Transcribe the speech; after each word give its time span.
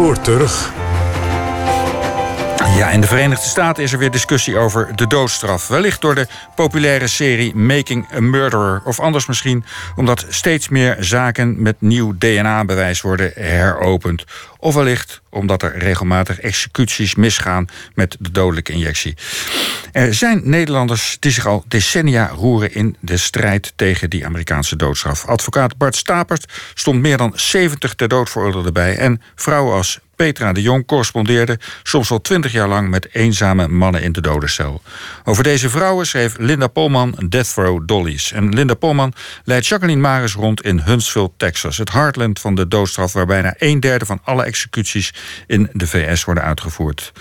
spoor 0.00 0.16
terug. 0.16 0.79
Ja, 2.76 2.90
in 2.90 3.00
de 3.00 3.06
Verenigde 3.06 3.48
Staten 3.48 3.82
is 3.82 3.92
er 3.92 3.98
weer 3.98 4.10
discussie 4.10 4.58
over 4.58 4.96
de 4.96 5.06
doodstraf. 5.06 5.68
Wellicht 5.68 6.00
door 6.00 6.14
de 6.14 6.26
populaire 6.54 7.06
serie 7.06 7.54
Making 7.54 8.06
a 8.14 8.20
Murderer. 8.20 8.82
Of 8.84 9.00
anders 9.00 9.26
misschien 9.26 9.64
omdat 9.96 10.26
steeds 10.28 10.68
meer 10.68 10.96
zaken 11.00 11.62
met 11.62 11.80
nieuw 11.80 12.14
DNA-bewijs 12.18 13.00
worden 13.00 13.32
heropend. 13.34 14.24
Of 14.58 14.74
wellicht 14.74 15.20
omdat 15.30 15.62
er 15.62 15.78
regelmatig 15.78 16.40
executies 16.40 17.14
misgaan 17.14 17.66
met 17.94 18.16
de 18.18 18.30
dodelijke 18.30 18.72
injectie. 18.72 19.16
Er 19.92 20.14
zijn 20.14 20.40
Nederlanders 20.44 21.16
die 21.20 21.30
zich 21.30 21.46
al 21.46 21.64
decennia 21.68 22.28
roeren 22.28 22.74
in 22.74 22.96
de 23.00 23.16
strijd 23.16 23.72
tegen 23.76 24.10
die 24.10 24.26
Amerikaanse 24.26 24.76
doodstraf. 24.76 25.26
Advocaat 25.26 25.76
Bart 25.76 25.96
Stapert 25.96 26.52
stond 26.74 27.00
meer 27.00 27.16
dan 27.16 27.32
70 27.34 27.94
ter 27.94 28.08
dood 28.08 28.30
veroordeelden 28.30 28.72
bij. 28.72 28.96
En 28.96 29.22
vrouwen 29.34 29.74
als 29.74 30.00
Petra 30.20 30.52
de 30.52 30.62
Jong 30.62 30.86
correspondeerde 30.86 31.58
soms 31.82 32.10
al 32.10 32.20
twintig 32.20 32.52
jaar 32.52 32.68
lang 32.68 32.88
met 32.88 33.14
eenzame 33.14 33.68
mannen 33.68 34.02
in 34.02 34.12
de 34.12 34.20
dodencel. 34.20 34.82
Over 35.24 35.42
deze 35.42 35.70
vrouwen 35.70 36.06
schreef 36.06 36.38
Linda 36.38 36.66
Polman 36.66 37.16
Death 37.28 37.52
Row 37.54 37.86
Dollies. 37.86 38.32
En 38.32 38.54
Linda 38.54 38.74
Polman 38.74 39.12
leidt 39.44 39.66
Jacqueline 39.66 40.00
Maris 40.00 40.34
rond 40.34 40.62
in 40.62 40.78
Huntsville, 40.78 41.30
Texas, 41.36 41.76
het 41.76 41.92
heartland 41.92 42.40
van 42.40 42.54
de 42.54 42.68
doodstraf, 42.68 43.12
waar 43.12 43.26
bijna 43.26 43.54
een 43.58 43.80
derde 43.80 44.06
van 44.06 44.20
alle 44.24 44.42
executies 44.44 45.14
in 45.46 45.68
de 45.72 45.86
VS 45.86 46.24
worden 46.24 46.44
uitgevoerd. 46.44 47.12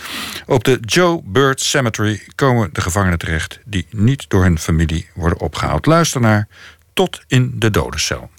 Op 0.45 0.63
de 0.63 0.77
Joe 0.81 1.21
Bird 1.25 1.61
Cemetery 1.61 2.21
komen 2.35 2.69
de 2.73 2.81
gevangenen 2.81 3.17
terecht 3.17 3.59
die 3.65 3.87
niet 3.89 4.25
door 4.29 4.43
hun 4.43 4.59
familie 4.59 5.09
worden 5.13 5.39
opgehaald. 5.39 5.85
Luister 5.85 6.21
naar 6.21 6.47
Tot 6.93 7.21
in 7.27 7.51
de 7.55 7.69
dodencel. 7.69 8.29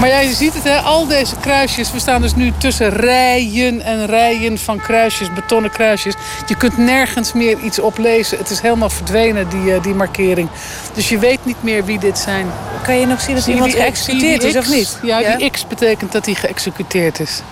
Maar 0.00 0.08
ja, 0.08 0.18
je 0.18 0.34
ziet 0.34 0.54
het, 0.54 0.64
hè, 0.64 0.78
al 0.78 1.06
deze 1.06 1.36
kruisjes. 1.36 1.92
We 1.92 1.98
staan 1.98 2.22
dus 2.22 2.34
nu 2.34 2.52
tussen 2.58 2.90
rijen 2.90 3.80
en 3.80 4.06
rijen 4.06 4.58
van 4.58 4.80
kruisjes, 4.80 5.32
betonnen 5.32 5.70
kruisjes. 5.70 6.14
Je 6.46 6.56
kunt 6.56 6.76
nergens 6.76 7.32
meer 7.32 7.58
iets 7.58 7.78
oplezen. 7.78 8.38
Het 8.38 8.50
is 8.50 8.60
helemaal 8.60 8.90
verdwenen, 8.90 9.48
die, 9.48 9.74
eh, 9.74 9.82
die 9.82 9.94
markering. 9.94 10.48
Dus 10.94 11.08
je 11.08 11.18
weet 11.18 11.44
niet 11.44 11.62
meer 11.62 11.84
wie 11.84 11.98
dit 11.98 12.18
zijn. 12.18 12.46
Kan 12.82 13.00
je 13.00 13.06
nog 13.06 13.20
zien 13.20 13.34
dat 13.34 13.46
iemand 13.46 13.74
geëxecuteerd 13.74 14.42
is 14.42 14.56
of 14.56 14.68
niet? 14.68 14.98
Ja, 15.02 15.36
die 15.36 15.50
X 15.50 15.66
betekent 15.66 16.12
dat 16.12 16.24
hij 16.24 16.34
geëxecuteerd 16.34 17.20
is. 17.20 17.42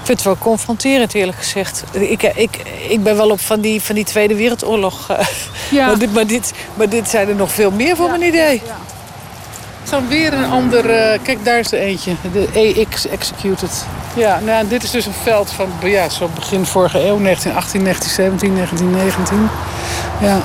Ik 0.00 0.06
vind 0.06 0.18
het 0.18 0.22
wel 0.22 0.38
confronterend, 0.38 1.14
eerlijk 1.14 1.38
gezegd. 1.38 1.84
Ik, 1.92 2.22
ik, 2.22 2.50
ik 2.88 3.02
ben 3.02 3.16
wel 3.16 3.30
op 3.30 3.40
van 3.40 3.60
die, 3.60 3.82
van 3.82 3.94
die 3.94 4.04
Tweede 4.04 4.34
Wereldoorlog. 4.34 5.10
Uh, 5.10 5.18
ja. 5.70 5.86
maar, 5.88 5.98
dit, 5.98 6.12
maar, 6.12 6.26
dit, 6.26 6.52
maar 6.74 6.88
dit 6.88 7.08
zijn 7.08 7.28
er 7.28 7.34
nog 7.34 7.52
veel 7.52 7.70
meer 7.70 7.96
voor 7.96 8.08
mijn 8.10 8.22
idee. 8.22 8.62
Ja 8.66 8.89
dan 9.90 10.08
weer 10.08 10.32
een 10.32 10.50
ander... 10.50 10.84
Uh, 10.84 11.18
kijk, 11.22 11.44
daar 11.44 11.58
is 11.58 11.72
er 11.72 11.78
eentje. 11.78 12.12
De 12.32 12.48
EX 12.52 13.06
Executed. 13.06 13.84
Ja, 14.14 14.40
nou, 14.40 14.68
dit 14.68 14.82
is 14.82 14.90
dus 14.90 15.06
een 15.06 15.12
veld 15.22 15.50
van 15.50 15.68
ja, 15.82 16.08
zo 16.08 16.30
begin 16.34 16.66
vorige 16.66 16.98
eeuw. 16.98 17.22
1918, 17.22 17.82
1917, 17.82 18.54
1919. 18.54 19.48
Ja. 20.20 20.40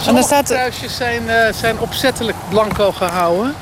Sommige 0.00 0.26
staat... 0.26 0.44
kruisjes 0.44 0.96
zijn, 0.96 1.22
uh, 1.22 1.52
zijn 1.52 1.78
opzettelijk 1.78 2.36
blanco 2.48 2.92
gehouden 2.92 3.54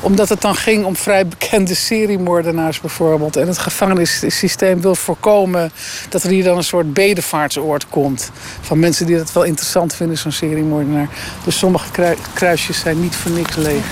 omdat 0.00 0.28
het 0.28 0.40
dan 0.40 0.54
ging 0.54 0.84
om 0.84 0.96
vrij 0.96 1.26
bekende 1.26 1.74
seriemoordenaars 1.74 2.80
bijvoorbeeld. 2.80 3.36
En 3.36 3.46
het 3.46 3.58
gevangenissysteem 3.58 4.80
wil 4.80 4.94
voorkomen 4.94 5.72
dat 6.08 6.22
er 6.22 6.30
hier 6.30 6.44
dan 6.44 6.56
een 6.56 6.64
soort 6.64 6.92
bedevaartsoord 6.92 7.88
komt. 7.88 8.30
Van 8.60 8.78
mensen 8.78 9.06
die 9.06 9.16
dat 9.16 9.32
wel 9.32 9.42
interessant 9.42 9.94
vinden, 9.94 10.18
zo'n 10.18 10.32
seriemoordenaar. 10.32 11.08
Dus 11.44 11.58
sommige 11.58 12.16
kruisjes 12.34 12.80
zijn 12.80 13.00
niet 13.00 13.16
voor 13.16 13.30
niks 13.30 13.56
leeg. 13.56 13.84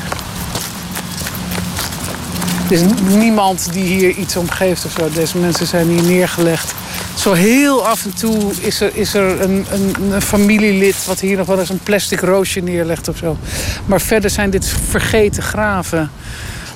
Er 2.67 2.75
is 2.75 2.83
niemand 3.17 3.73
die 3.73 3.85
hier 3.85 4.11
iets 4.11 4.37
om 4.37 4.51
geeft 4.51 4.85
of 4.85 4.91
zo. 4.91 5.09
Deze 5.15 5.39
mensen 5.39 5.67
zijn 5.67 5.89
hier 5.89 6.03
neergelegd 6.03 6.75
zo 7.19 7.33
heel 7.33 7.87
af 7.87 8.05
en 8.05 8.15
toe 8.15 8.53
is 8.61 8.81
er, 8.81 8.91
is 8.95 9.15
er 9.15 9.41
een, 9.41 9.67
een, 10.11 10.23
familielid... 10.23 11.07
wat 11.07 11.21
hier 11.21 11.37
nog 11.37 11.47
wel 11.47 11.59
eens 11.59 11.69
een 11.69 11.83
plastic 11.83 12.21
roosje 12.21 12.61
neerlegt 12.61 13.09
of 13.09 13.17
zo. 13.17 13.37
Maar 13.87 14.01
verder 14.01 14.31
zijn 14.31 14.51
dit 14.51 14.69
vergeten 14.89 15.43
graven. 15.43 16.11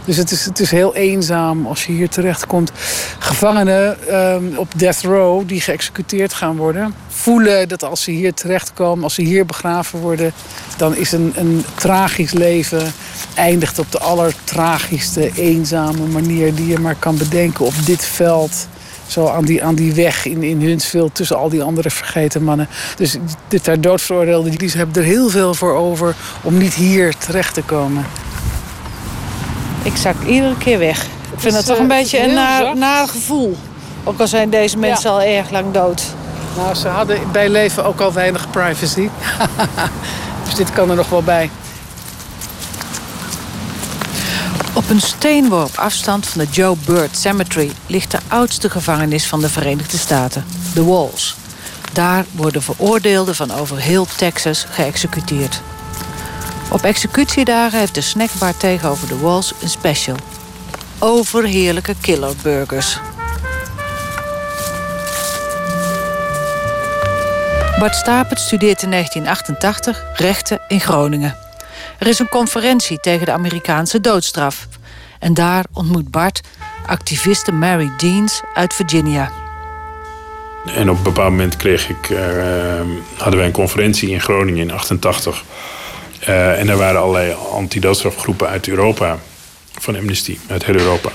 Dus 0.04 0.16
het 0.16 0.30
is, 0.30 0.44
het 0.44 0.60
is 0.60 0.70
heel 0.70 0.94
eenzaam 0.94 1.66
als 1.66 1.86
je 1.86 1.92
hier 1.92 2.08
terechtkomt. 2.08 2.72
Gevangenen 3.19 4.08
ehm, 4.08 4.44
op 4.56 4.72
death 4.76 5.00
row 5.00 5.48
die 5.48 5.60
geëxecuteerd 5.60 6.32
gaan 6.32 6.56
worden... 6.56 6.94
voelen 7.09 7.69
dat 7.69 7.84
als 7.84 8.03
ze 8.03 8.10
hier 8.10 8.34
terechtkomen, 8.34 9.04
als 9.04 9.14
ze 9.14 9.22
hier 9.22 9.47
begraven 9.47 9.98
worden... 9.98 10.32
dan 10.76 10.97
is 10.97 11.12
een, 11.12 11.32
een 11.36 11.64
tragisch 11.74 12.32
leven 12.32 12.92
eindigt 13.34 13.78
op 13.78 13.92
de 13.92 13.98
allertragischste, 13.98 15.30
eenzame 15.34 16.06
manier... 16.06 16.54
die 16.54 16.66
je 16.66 16.78
maar 16.78 16.97
kan 16.98 17.16
bedenken 17.16 17.64
op 17.64 17.74
dit 17.84 18.04
veld... 18.04 18.66
Zo 19.07 19.27
aan 19.27 19.45
die, 19.45 19.65
aan 19.65 19.75
die 19.75 19.95
weg 19.95 20.27
in, 20.27 20.43
in 20.43 20.63
Huntsville 20.63 21.13
tussen 21.13 21.37
al 21.37 21.49
die 21.49 21.63
andere 21.63 21.91
vergeten 21.91 22.43
mannen. 22.43 22.69
Dus 22.97 23.17
dit 23.49 23.65
daar 23.65 23.81
doodveroordeelden, 23.81 24.51
die 24.51 24.71
hebben 24.71 24.97
er 24.97 25.09
heel 25.09 25.29
veel 25.29 25.55
voor 25.55 25.75
over 25.75 26.15
om 26.43 26.59
niet 26.59 26.75
hier 26.75 27.15
terecht 27.19 27.55
te 27.55 27.63
komen. 27.63 28.07
Ik 29.83 29.97
zak 29.97 30.15
iedere 30.27 30.57
keer 30.57 30.79
weg. 30.79 31.05
Ik 31.33 31.41
vind 31.41 31.55
dat 31.55 31.67
toch 31.67 31.79
een 31.79 31.91
eh, 31.91 31.99
beetje 31.99 32.23
een 32.23 32.35
naar, 32.35 32.77
naar 32.77 33.09
gevoel. 33.09 33.57
Ook 34.05 34.21
al 34.21 34.27
zijn 34.27 34.51
deze 34.51 34.79
mensen 34.79 35.11
al 35.11 35.23
erg 35.23 35.51
lang 35.51 35.73
dood. 35.73 36.03
Nou, 36.57 36.75
ze 36.75 36.89
hadden 36.89 37.19
bij 37.33 37.49
leven 37.49 37.84
ook 37.84 38.01
al 38.01 38.13
weinig 38.13 38.51
privacy. 38.51 39.09
dus 40.45 40.55
dit 40.55 40.73
kan 40.73 40.91
er 40.91 40.97
nog 40.97 41.09
wel 41.09 41.23
bij. 41.23 41.51
Op 44.73 44.81
een 44.92 45.00
steenworp 45.00 45.76
afstand 45.76 46.26
van 46.26 46.44
de 46.44 46.50
Joe 46.50 46.76
Bird 46.86 47.16
Cemetery 47.16 47.72
ligt 47.86 48.10
de 48.10 48.19
oudste 48.28 48.70
gevangenis 48.70 49.26
van 49.26 49.41
de 49.41 49.48
Verenigde 49.48 49.98
Staten, 49.98 50.44
The 50.75 50.84
Walls. 50.84 51.36
Daar 51.92 52.25
worden 52.30 52.62
veroordeelden 52.62 53.34
van 53.34 53.50
over 53.50 53.78
heel 53.78 54.06
Texas 54.16 54.66
geëxecuteerd. 54.70 55.60
Op 56.70 56.82
executiedagen 56.82 57.78
heeft 57.78 57.94
de 57.94 58.00
snackbar 58.00 58.56
tegenover 58.56 59.08
The 59.08 59.20
Walls 59.20 59.53
een 59.62 59.69
special. 59.69 60.16
Overheerlijke 60.98 61.94
killerburgers. 62.00 62.98
Bart 67.78 67.94
Stapert 67.94 68.41
studeert 68.41 68.82
in 68.82 68.91
1988 68.91 70.04
rechten 70.14 70.60
in 70.69 70.80
Groningen. 70.80 71.36
Er 71.98 72.06
is 72.06 72.19
een 72.19 72.28
conferentie 72.28 73.00
tegen 73.00 73.26
de 73.26 73.32
Amerikaanse 73.32 74.00
doodstraf. 74.00 74.66
En 75.22 75.34
daar 75.34 75.65
ontmoet 75.72 76.10
Bart 76.10 76.41
activiste 76.87 77.53
Mary 77.53 77.91
Deans 77.97 78.43
uit 78.55 78.75
Virginia. 78.75 79.33
En 80.66 80.91
op 80.91 80.97
een 80.97 81.03
bepaald 81.03 81.31
moment 81.31 81.56
kreeg 81.56 81.88
ik, 81.88 82.09
uh, 82.09 82.19
hadden 83.16 83.37
wij 83.37 83.47
een 83.47 83.53
conferentie 83.53 84.10
in 84.10 84.21
Groningen 84.21 84.60
in 84.60 84.71
88. 84.71 85.44
Uh, 86.28 86.59
en 86.59 86.69
er 86.69 86.77
waren 86.77 87.00
allerlei 87.00 87.34
anti-doodstrafgroepen 87.53 88.49
uit 88.49 88.69
Europa, 88.69 89.19
van 89.78 89.97
Amnesty, 89.97 90.38
uit 90.49 90.65
heel 90.65 90.75
Europa. 90.75 91.10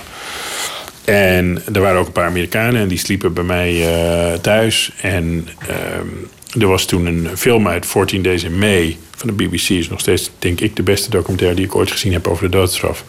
En 1.05 1.61
er 1.73 1.81
waren 1.81 1.99
ook 1.99 2.05
een 2.05 2.11
paar 2.11 2.27
Amerikanen 2.27 2.81
en 2.81 2.87
die 2.87 2.97
sliepen 2.97 3.33
bij 3.33 3.43
mij 3.43 3.73
uh, 3.73 4.33
thuis. 4.33 4.91
En 5.01 5.47
ehm, 5.59 6.61
er 6.61 6.67
was 6.67 6.85
toen 6.85 7.05
een 7.05 7.29
film 7.37 7.67
uit 7.67 7.85
14 7.85 8.21
Days 8.21 8.43
in 8.43 8.59
May 8.59 8.97
van 9.15 9.27
de 9.27 9.33
BBC. 9.33 9.69
Is 9.69 9.89
nog 9.89 9.99
steeds, 9.99 10.29
denk 10.39 10.59
ik, 10.61 10.75
de 10.75 10.83
beste 10.83 11.09
documentaire 11.09 11.55
die 11.55 11.65
ik 11.65 11.75
ooit 11.75 11.91
gezien 11.91 12.13
heb 12.13 12.27
over 12.27 12.43
de 12.43 12.57
doodstraf. 12.57 13.03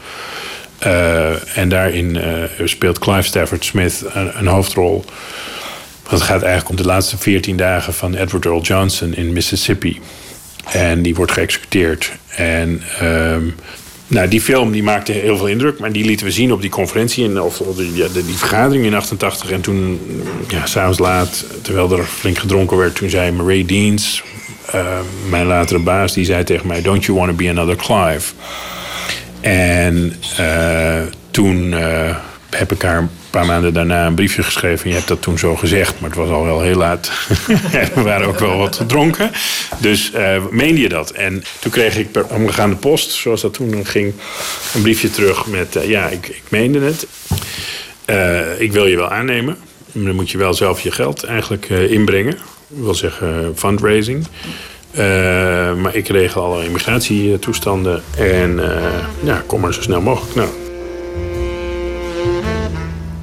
Uh, 0.87 1.59
en 1.59 1.69
daarin 1.69 2.15
uh, 2.15 2.67
speelt 2.67 2.99
Clive 2.99 3.23
Stafford 3.23 3.65
Smith 3.65 4.05
een, 4.13 4.39
een, 4.39 4.47
hoofdrol. 4.47 5.05
Het 6.09 6.21
gaat 6.21 6.43
eigenlijk 6.43 6.71
om 6.71 6.77
de 6.77 6.85
laatste 6.85 7.19
14 7.19 7.57
dagen 7.57 7.95
van 7.95 8.15
Edward 8.15 8.45
Earl 8.45 8.61
Johnson 8.61 9.15
in 9.15 9.33
Mississippi. 9.33 10.01
En 10.65 11.03
die 11.03 11.15
wordt 11.15 11.33
geëxecuteerd. 11.33 12.13
En 12.37 12.83
um, 13.03 13.55
nou, 14.07 14.29
die 14.29 14.41
film 14.41 14.71
die 14.71 14.83
maakte 14.83 15.13
heel 15.13 15.37
veel 15.37 15.47
indruk, 15.47 15.79
maar 15.79 15.93
die 15.93 16.05
lieten 16.05 16.27
we 16.27 16.33
zien 16.33 16.53
op 16.53 16.61
die 16.61 16.71
conferentie 16.71 17.25
in, 17.25 17.41
of 17.41 17.57
die, 17.57 17.93
die, 18.13 18.37
vergadering 18.37 18.85
in 18.85 18.95
88. 18.95 19.51
En 19.51 19.61
toen, 19.61 20.01
ja, 20.49 20.67
s'avonds 20.67 20.99
laat, 20.99 21.45
terwijl 21.63 21.99
er 21.99 22.05
flink 22.05 22.39
gedronken 22.39 22.77
werd, 22.77 22.95
toen 22.95 23.11
zei 23.11 23.31
Murray 23.31 23.65
Deans, 23.65 24.23
uh, 24.75 24.99
mijn 25.29 25.47
latere 25.47 25.79
baas, 25.79 26.13
die 26.13 26.25
zei 26.25 26.45
tegen 26.45 26.67
mij: 26.67 26.83
Don't 26.83 27.05
you 27.05 27.19
want 27.19 27.31
to 27.31 27.37
be 27.37 27.49
another 27.49 27.77
Clive? 27.77 28.33
En 29.41 30.15
uh, 30.41 31.03
toen 31.31 31.73
uh, 31.73 32.17
heb 32.51 32.73
ik 32.73 32.83
haar 32.83 32.99
een 32.99 33.11
paar 33.31 33.47
maanden 33.47 33.75
daarna 33.75 34.07
een 34.07 34.15
briefje 34.15 34.43
geschreven. 34.43 34.89
Je 34.89 34.95
hebt 34.95 35.09
dat 35.09 35.23
toen 35.23 35.39
zo 35.39 35.57
gezegd, 35.57 36.01
maar 36.01 36.11
het 36.11 36.19
was 36.19 36.29
al 36.29 36.45
wel 36.45 36.61
heel 36.61 36.77
laat. 36.77 37.11
we 37.95 38.03
waren 38.03 38.27
ook 38.27 38.39
wel 38.39 38.57
wat 38.57 38.77
gedronken. 38.77 39.31
Dus 39.79 40.13
uh, 40.15 40.47
meende 40.51 40.81
je 40.81 40.89
dat? 40.89 41.11
En 41.11 41.45
toen 41.59 41.71
kreeg 41.71 41.97
ik 41.97 42.13
per 42.13 42.27
omgegaande 42.27 42.77
post, 42.77 43.11
zoals 43.11 43.41
dat 43.41 43.55
toen 43.55 43.87
ging, 43.87 44.13
een 44.75 44.83
briefje 44.83 45.11
terug 45.11 45.47
met: 45.47 45.79
Ja, 45.83 46.09
ik, 46.09 46.29
ik 46.29 46.43
meende 46.49 46.81
het. 46.81 47.07
Ik 48.61 48.73
wil 48.73 48.87
je 48.87 48.97
wel 48.97 49.11
aannemen. 49.11 49.57
Dan 49.93 50.15
moet 50.15 50.31
je 50.31 50.39
wel 50.39 50.55
zelf 50.55 50.81
je 50.81 50.91
geld 50.91 51.25
eigenlijk 51.25 51.69
inbrengen. 51.69 52.33
Ik 52.69 52.83
wil 52.83 52.95
zeggen 52.95 53.53
fundraising. 53.57 54.27
Maar 55.81 55.95
ik 55.95 56.09
regel 56.09 56.45
alle 56.45 56.65
immigratietoestanden. 56.65 58.03
En 58.17 58.61
ja, 59.23 59.43
kom 59.47 59.61
maar 59.61 59.75
zo 59.75 59.83
snel 59.83 60.01
mogelijk. 60.01 60.35
Nou. 60.35 60.49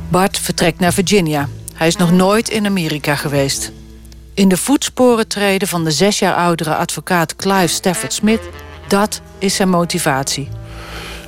Bart 0.09 0.39
vertrekt 0.39 0.79
naar 0.79 0.93
Virginia. 0.93 1.49
Hij 1.73 1.87
is 1.87 1.95
nog 1.95 2.11
nooit 2.11 2.49
in 2.49 2.65
Amerika 2.65 3.15
geweest. 3.15 3.71
In 4.33 4.47
de 4.47 4.57
voetsporen 4.57 5.27
treden 5.27 5.67
van 5.67 5.83
de 5.83 5.91
zes 5.91 6.19
jaar 6.19 6.33
oudere 6.33 6.75
advocaat 6.75 7.35
Clive 7.35 7.73
Stafford 7.73 8.13
Smith... 8.13 8.41
dat 8.87 9.21
is 9.39 9.55
zijn 9.55 9.69
motivatie. 9.69 10.49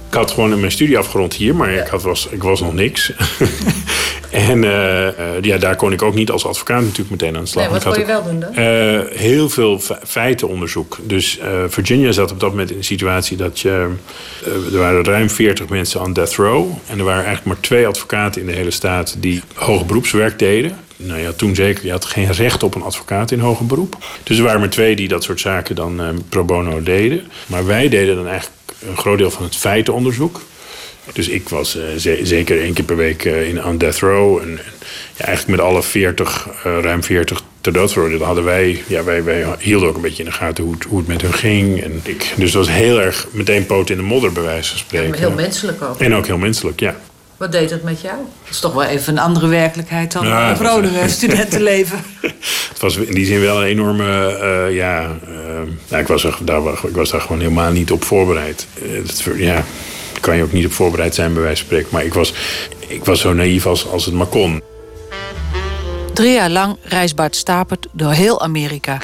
Ik 0.09 0.13
had 0.13 0.31
gewoon 0.31 0.59
mijn 0.59 0.71
studie 0.71 0.98
afgerond 0.98 1.33
hier, 1.33 1.56
maar 1.56 1.69
ik, 1.69 1.88
had, 1.88 2.04
was, 2.04 2.27
ik 2.31 2.44
was 2.44 2.62
nog 2.62 2.74
niks. 2.74 3.12
en 4.31 4.63
uh, 4.63 5.42
ja, 5.42 5.57
daar 5.57 5.75
kon 5.75 5.92
ik 5.92 6.01
ook 6.01 6.13
niet 6.13 6.31
als 6.31 6.45
advocaat 6.45 6.81
natuurlijk 6.81 7.09
meteen 7.09 7.36
aan 7.36 7.44
de 7.44 7.50
slag. 7.50 7.63
Nee, 7.63 7.74
wat 7.74 7.83
kon 7.83 8.00
je 8.00 8.06
wel 8.06 8.24
doen 8.24 8.39
dan? 8.39 8.50
Uh, 8.59 9.00
heel 9.09 9.50
veel 9.50 9.81
feitenonderzoek. 10.06 10.98
Dus 11.04 11.39
Virginia 11.68 12.12
zat 12.12 12.31
op 12.31 12.39
dat 12.39 12.50
moment 12.50 12.71
in 12.71 12.77
de 12.77 12.83
situatie 12.83 13.38
dat 13.38 13.59
je... 13.59 13.89
er 14.45 14.77
waren 14.77 15.04
ruim 15.04 15.30
40 15.30 15.69
mensen 15.69 16.01
aan 16.01 16.13
death 16.13 16.36
row. 16.36 16.69
En 16.88 16.98
er 16.98 17.06
waren 17.06 17.25
eigenlijk 17.25 17.45
maar 17.45 17.59
twee 17.59 17.88
advocaten 17.88 18.42
in 18.42 18.48
de 18.48 18.54
hele 18.54 18.71
staat 18.71 19.15
die 19.19 19.42
hoog 19.54 19.86
beroepswerk 19.86 20.39
deden. 20.39 20.77
Nou 20.95 21.19
ja, 21.19 21.31
toen 21.31 21.56
zeker. 21.56 21.86
Je 21.86 21.92
had 21.92 22.06
geen 22.06 22.31
recht 22.31 22.63
op 22.63 22.75
een 22.75 22.81
advocaat 22.81 23.31
in 23.31 23.39
hoger 23.39 23.65
beroep. 23.65 23.98
Dus 24.24 24.38
er 24.38 24.44
waren 24.44 24.59
maar 24.59 24.69
twee 24.69 24.95
die 24.95 25.07
dat 25.07 25.24
soort 25.24 25.39
zaken 25.39 25.75
dan 25.75 26.24
pro 26.30 26.44
bono 26.44 26.83
deden. 26.83 27.21
Maar 27.45 27.65
wij 27.65 27.89
deden 27.89 28.15
dan 28.15 28.27
eigenlijk 28.27 28.56
een 28.88 28.97
groot 28.97 29.18
deel 29.18 29.31
van 29.31 29.44
het 29.44 29.56
feitenonderzoek. 29.56 30.41
Dus 31.13 31.27
ik 31.27 31.50
was 31.50 31.75
uh, 31.75 31.83
zeker 32.24 32.62
één 32.62 32.74
keer 32.74 32.85
per 32.85 32.95
week 32.95 33.25
uh, 33.25 33.50
in, 33.50 33.62
aan 33.62 33.77
death 33.77 34.00
row. 34.00 34.38
En, 34.38 34.59
ja, 35.18 35.25
eigenlijk 35.25 35.59
met 35.59 35.68
alle 35.68 35.83
40, 35.83 36.47
uh, 36.47 36.79
ruim 36.81 37.03
40 37.03 37.41
ter 37.62 37.74
dood 37.74 37.91
veroordeeld 37.91 38.21
hadden 38.21 38.44
wij... 38.44 38.83
Ja, 38.88 39.03
wij, 39.03 39.24
wij 39.24 39.45
hielden 39.59 39.89
ook 39.89 39.95
een 39.95 40.01
beetje 40.01 40.24
in 40.24 40.29
de 40.29 40.35
gaten 40.35 40.63
hoe 40.63 40.74
het, 40.74 40.83
hoe 40.83 40.97
het 40.97 41.07
met 41.07 41.21
hun 41.21 41.33
ging. 41.33 41.83
En 41.83 42.01
ik, 42.03 42.33
dus 42.35 42.51
dat 42.51 42.65
was 42.65 42.75
heel 42.75 43.01
erg 43.01 43.27
meteen 43.31 43.65
poot 43.65 43.89
in 43.89 43.97
de 43.97 44.03
modder, 44.03 44.31
bij 44.31 44.44
wijze 44.44 44.69
van 44.69 44.77
spreken. 44.77 45.13
Ja, 45.13 45.27
heel 45.27 45.31
menselijk 45.31 45.81
ook. 45.81 46.00
En 46.00 46.13
ook 46.13 46.25
heel 46.25 46.38
menselijk, 46.38 46.80
ja. 46.80 46.95
Wat 47.37 47.51
deed 47.51 47.69
dat 47.69 47.81
met 47.81 48.01
jou? 48.01 48.15
Dat 48.17 48.49
is 48.49 48.59
toch 48.59 48.73
wel 48.73 48.83
even 48.83 49.13
een 49.13 49.23
andere 49.23 49.47
werkelijkheid 49.47 50.11
dan 50.11 50.27
ja, 50.27 50.47
het 50.47 50.57
vrolijke 50.57 51.09
studentenleven. 51.17 52.03
het 52.69 52.79
was 52.79 52.95
in 52.95 53.13
die 53.13 53.25
zin 53.25 53.39
wel 53.39 53.61
een 53.61 53.67
enorme... 53.67 54.39
Uh, 54.67 54.75
ja, 54.75 55.15
uh, 55.91 55.99
ik, 55.99 56.07
was 56.07 56.23
er, 56.23 56.37
daar, 56.41 56.61
ik 56.83 56.95
was 56.95 57.09
daar 57.09 57.21
gewoon 57.21 57.39
helemaal 57.39 57.71
niet 57.71 57.91
op 57.91 58.03
voorbereid. 58.03 58.67
Uh, 59.27 59.39
ja, 59.39 59.63
kan 60.19 60.37
je 60.37 60.43
ook 60.43 60.51
niet 60.51 60.65
op 60.65 60.71
voorbereid 60.71 61.15
zijn 61.15 61.33
bij 61.33 61.41
wijze 61.41 61.57
van 61.57 61.65
spreken. 61.65 61.89
Maar 61.91 62.05
ik 62.05 62.13
was, 62.13 62.33
ik 62.87 63.05
was 63.05 63.19
zo 63.19 63.33
naïef 63.33 63.65
als, 63.65 63.87
als 63.87 64.05
het 64.05 64.13
maar 64.13 64.27
kon. 64.27 64.61
Drie 66.13 66.33
jaar 66.33 66.49
lang 66.49 66.77
reist 66.83 67.15
Bart 67.15 67.35
Stapert 67.35 67.87
door 67.91 68.11
heel 68.11 68.41
Amerika. 68.41 68.97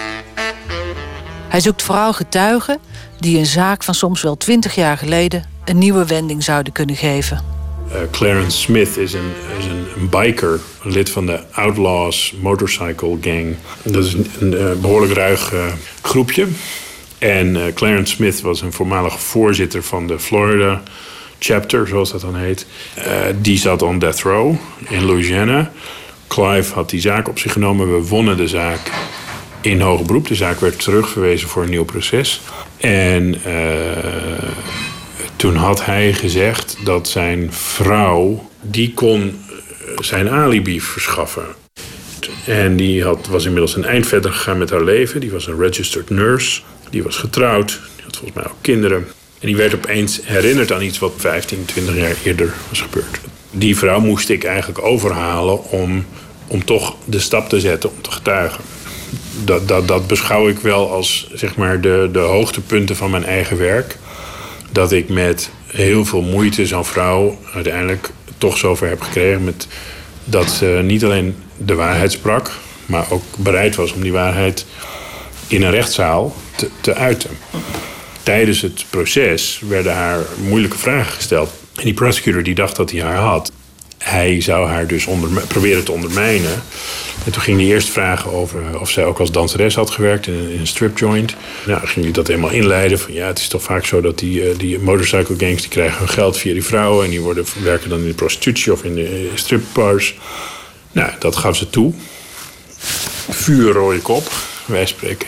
Hij 1.47 1.59
zoekt 1.59 1.81
vooral 1.81 2.13
getuigen 2.13 2.79
die 3.19 3.37
een 3.37 3.45
zaak 3.45 3.83
van 3.83 3.93
soms 3.93 4.21
wel 4.21 4.37
twintig 4.37 4.75
jaar 4.75 4.97
geleden... 4.97 5.43
een 5.65 5.77
nieuwe 5.77 6.05
wending 6.05 6.43
zouden 6.43 6.73
kunnen 6.73 6.95
geven. 6.95 7.52
Uh, 7.93 7.99
Clarence 8.11 8.57
Smith 8.57 8.97
is 8.97 9.13
een, 9.13 9.31
is 9.59 9.65
een, 9.65 10.09
biker, 10.09 10.59
lid 10.83 11.09
van 11.09 11.25
de 11.25 11.39
Outlaws 11.51 12.33
Motorcycle 12.41 13.17
Gang. 13.21 13.55
Dat 13.83 14.05
is 14.05 14.13
een, 14.13 14.29
een 14.39 14.81
behoorlijk 14.81 15.13
ruig 15.13 15.53
uh, 15.53 15.65
groepje. 16.01 16.47
En 17.17 17.73
Clarence 17.73 18.13
Smith 18.13 18.41
was 18.41 18.61
een 18.61 18.73
voormalig 18.73 19.19
voorzitter 19.19 19.83
van 19.83 20.07
de 20.07 20.19
Florida 20.19 20.81
chapter, 21.39 21.87
zoals 21.87 22.11
dat 22.11 22.21
dan 22.21 22.35
heet. 22.35 22.65
die 23.41 23.57
zat 23.57 23.81
on 23.81 23.99
death 23.99 24.21
row 24.21 24.55
in 24.89 25.05
Louisiana. 25.05 25.71
Clive 26.27 26.73
had 26.73 26.89
die 26.89 27.01
zaak 27.01 27.27
op 27.27 27.39
zich 27.39 27.51
genomen. 27.51 27.95
We 27.95 28.07
wonnen 28.07 28.37
de 28.37 28.47
zaak 28.47 28.91
in 29.61 29.81
hoger 29.81 30.05
beroep. 30.05 30.27
De 30.27 30.35
zaak 30.35 30.59
werd 30.59 30.79
terugverwezen 30.79 31.49
voor 31.49 31.63
een 31.63 31.69
nieuw 31.69 31.85
proces. 31.85 32.41
En 32.77 33.35
toen 35.43 35.55
had 35.55 35.85
hij 35.85 36.13
gezegd 36.13 36.77
dat 36.83 37.07
zijn 37.07 37.53
vrouw, 37.53 38.49
die 38.61 38.93
kon 38.93 39.21
eh, 39.21 39.97
zijn 39.99 40.29
alibi 40.29 40.81
verschaffen. 40.81 41.45
En 42.45 42.75
die 42.75 43.03
had, 43.03 43.27
was 43.27 43.45
inmiddels 43.45 43.75
een 43.75 43.85
eind 43.85 44.07
verder 44.07 44.31
gegaan 44.31 44.57
met 44.57 44.69
haar 44.69 44.83
leven. 44.83 45.19
Die 45.19 45.31
was 45.31 45.47
een 45.47 45.59
registered 45.59 46.09
nurse. 46.09 46.61
Die 46.89 47.03
was 47.03 47.15
getrouwd. 47.15 47.67
Die 47.95 48.03
had 48.03 48.15
volgens 48.17 48.39
mij 48.39 48.45
ook 48.45 48.61
kinderen. 48.61 49.07
En 49.39 49.47
die 49.47 49.55
werd 49.55 49.75
opeens 49.75 50.19
herinnerd 50.23 50.71
aan 50.71 50.81
iets 50.81 50.99
wat 50.99 51.13
15, 51.17 51.65
20 51.65 51.95
jaar 51.95 52.15
eerder 52.23 52.53
was 52.69 52.81
gebeurd. 52.81 53.19
Die 53.51 53.77
vrouw 53.77 53.99
moest 53.99 54.29
ik 54.29 54.43
eigenlijk 54.43 54.85
overhalen 54.85 55.63
om, 55.69 56.05
om 56.47 56.65
toch 56.65 56.95
de 57.05 57.19
stap 57.19 57.49
te 57.49 57.59
zetten 57.59 57.89
om 57.89 58.01
te 58.01 58.11
getuigen. 58.11 58.63
Dat, 59.45 59.67
dat, 59.67 59.87
dat 59.87 60.07
beschouw 60.07 60.47
ik 60.47 60.59
wel 60.59 60.91
als 60.91 61.29
zeg 61.33 61.55
maar, 61.55 61.81
de, 61.81 62.09
de 62.11 62.19
hoogtepunten 62.19 62.95
van 62.95 63.11
mijn 63.11 63.25
eigen 63.25 63.57
werk 63.57 63.97
dat 64.73 64.91
ik 64.91 65.09
met 65.09 65.49
heel 65.67 66.05
veel 66.05 66.21
moeite 66.21 66.65
zo'n 66.65 66.85
vrouw 66.85 67.37
uiteindelijk 67.53 68.09
toch 68.37 68.57
zover 68.57 68.87
heb 68.87 69.01
gekregen 69.01 69.43
met 69.43 69.67
dat 70.23 70.51
ze 70.51 70.81
niet 70.83 71.03
alleen 71.03 71.35
de 71.57 71.75
waarheid 71.75 72.11
sprak, 72.11 72.51
maar 72.85 73.05
ook 73.11 73.23
bereid 73.37 73.75
was 73.75 73.93
om 73.93 74.01
die 74.01 74.11
waarheid 74.11 74.65
in 75.47 75.63
een 75.63 75.71
rechtszaal 75.71 76.35
te, 76.55 76.69
te 76.81 76.93
uiten. 76.93 77.29
Tijdens 78.23 78.61
het 78.61 78.85
proces 78.89 79.61
werden 79.67 79.93
haar 79.93 80.19
moeilijke 80.47 80.77
vragen 80.77 81.13
gesteld. 81.13 81.49
En 81.75 81.83
die 81.83 81.93
prosecutor 81.93 82.43
die 82.43 82.55
dacht 82.55 82.75
dat 82.75 82.91
hij 82.91 83.01
haar 83.01 83.17
had 83.17 83.51
hij 84.03 84.41
zou 84.41 84.67
haar 84.67 84.87
dus 84.87 85.05
onder, 85.05 85.29
proberen 85.47 85.83
te 85.83 85.91
ondermijnen. 85.91 86.63
En 87.25 87.31
toen 87.31 87.41
ging 87.41 87.57
hij 87.59 87.67
eerst 87.67 87.89
vragen 87.89 88.31
over 88.31 88.79
of 88.79 88.89
zij 88.89 89.05
ook 89.05 89.19
als 89.19 89.31
danseres 89.31 89.75
had 89.75 89.89
gewerkt 89.89 90.27
in, 90.27 90.49
in 90.49 90.59
een 90.59 90.67
strip 90.67 90.97
joint. 90.97 91.35
Nou, 91.65 91.87
ging 91.87 92.05
hij 92.05 92.13
dat 92.13 92.27
helemaal 92.27 92.49
inleiden. 92.49 92.99
Van 92.99 93.13
ja, 93.13 93.27
het 93.27 93.39
is 93.39 93.47
toch 93.47 93.63
vaak 93.63 93.85
zo 93.85 94.01
dat 94.01 94.19
die, 94.19 94.49
uh, 94.49 94.57
die 94.57 94.79
motorcycle 94.79 95.35
gangs 95.37 95.61
die 95.61 95.71
krijgen 95.71 95.97
hun 95.97 96.09
geld 96.09 96.37
via 96.37 96.53
die 96.53 96.63
vrouwen. 96.63 97.05
En 97.05 97.09
die 97.09 97.21
worden, 97.21 97.45
werken 97.63 97.89
dan 97.89 97.99
in 97.99 98.07
de 98.07 98.13
prostitutie 98.13 98.71
of 98.71 98.83
in 98.83 98.95
de 98.95 99.31
stripbars. 99.33 100.15
Nou, 100.91 101.11
dat 101.19 101.35
gaf 101.35 101.55
ze 101.55 101.69
toe. 101.69 101.93
Vuurrode 103.29 103.99
kop, 103.99 104.31
wij 104.65 104.85
spreken. 104.85 105.27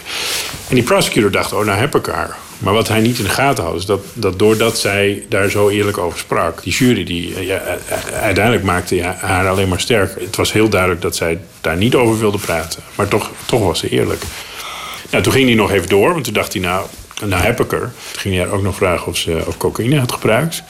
En 0.68 0.76
die 0.76 0.84
prosecutor 0.84 1.32
dacht, 1.32 1.54
oh, 1.54 1.66
nou 1.66 1.80
heb 1.80 1.96
ik 1.96 2.06
haar. 2.06 2.38
Maar 2.58 2.74
wat 2.74 2.88
hij 2.88 3.00
niet 3.00 3.18
in 3.18 3.24
de 3.24 3.30
gaten 3.30 3.64
had, 3.64 3.76
is 3.76 3.86
dat, 3.86 4.02
dat 4.14 4.40
doordat 4.40 4.78
zij 4.78 5.26
daar 5.30 5.50
zo 5.50 5.70
eerlijk 5.70 5.98
over 5.98 6.20
sprak, 6.20 6.64
die 6.64 6.74
jury, 6.74 7.04
die, 7.04 7.46
ja, 7.46 7.62
uiteindelijk 8.14 8.64
maakte 8.64 9.04
haar 9.04 9.48
alleen 9.48 9.68
maar 9.70 9.80
sterker. 9.80 10.22
Het 10.22 10.36
was 10.36 10.52
heel 10.52 10.70
duidelijk 10.70 11.02
dat 11.02 11.16
zij 11.16 11.40
daar 11.62 11.78
niet 11.78 11.96
over 11.96 12.20
wilde 12.20 12.38
praten. 12.38 12.84
Maar 12.96 13.08
toch, 13.08 13.32
toch 13.46 13.62
was 13.62 13.80
ze 13.80 13.90
eerlijk. 13.90 14.24
Nou, 15.12 15.24
toen 15.24 15.34
ging 15.34 15.46
hij 15.46 15.56
nog 15.56 15.72
even 15.72 15.90
door, 15.90 16.12
want 16.12 16.24
toen 16.24 16.34
dacht 16.34 16.54
hij, 16.54 16.62
nou, 16.62 16.86
nou 17.26 17.44
heb 17.44 17.60
ik 17.60 17.72
er. 17.72 17.92
Toen 18.12 18.22
ging 18.22 18.36
hij 18.36 18.50
ook 18.50 18.62
nog 18.62 18.76
vragen 18.76 19.08
of 19.08 19.18
ze 19.18 19.44
of 19.46 19.58
cocaïne 19.58 20.00
had 20.00 20.12
gebruikt. 20.12 20.64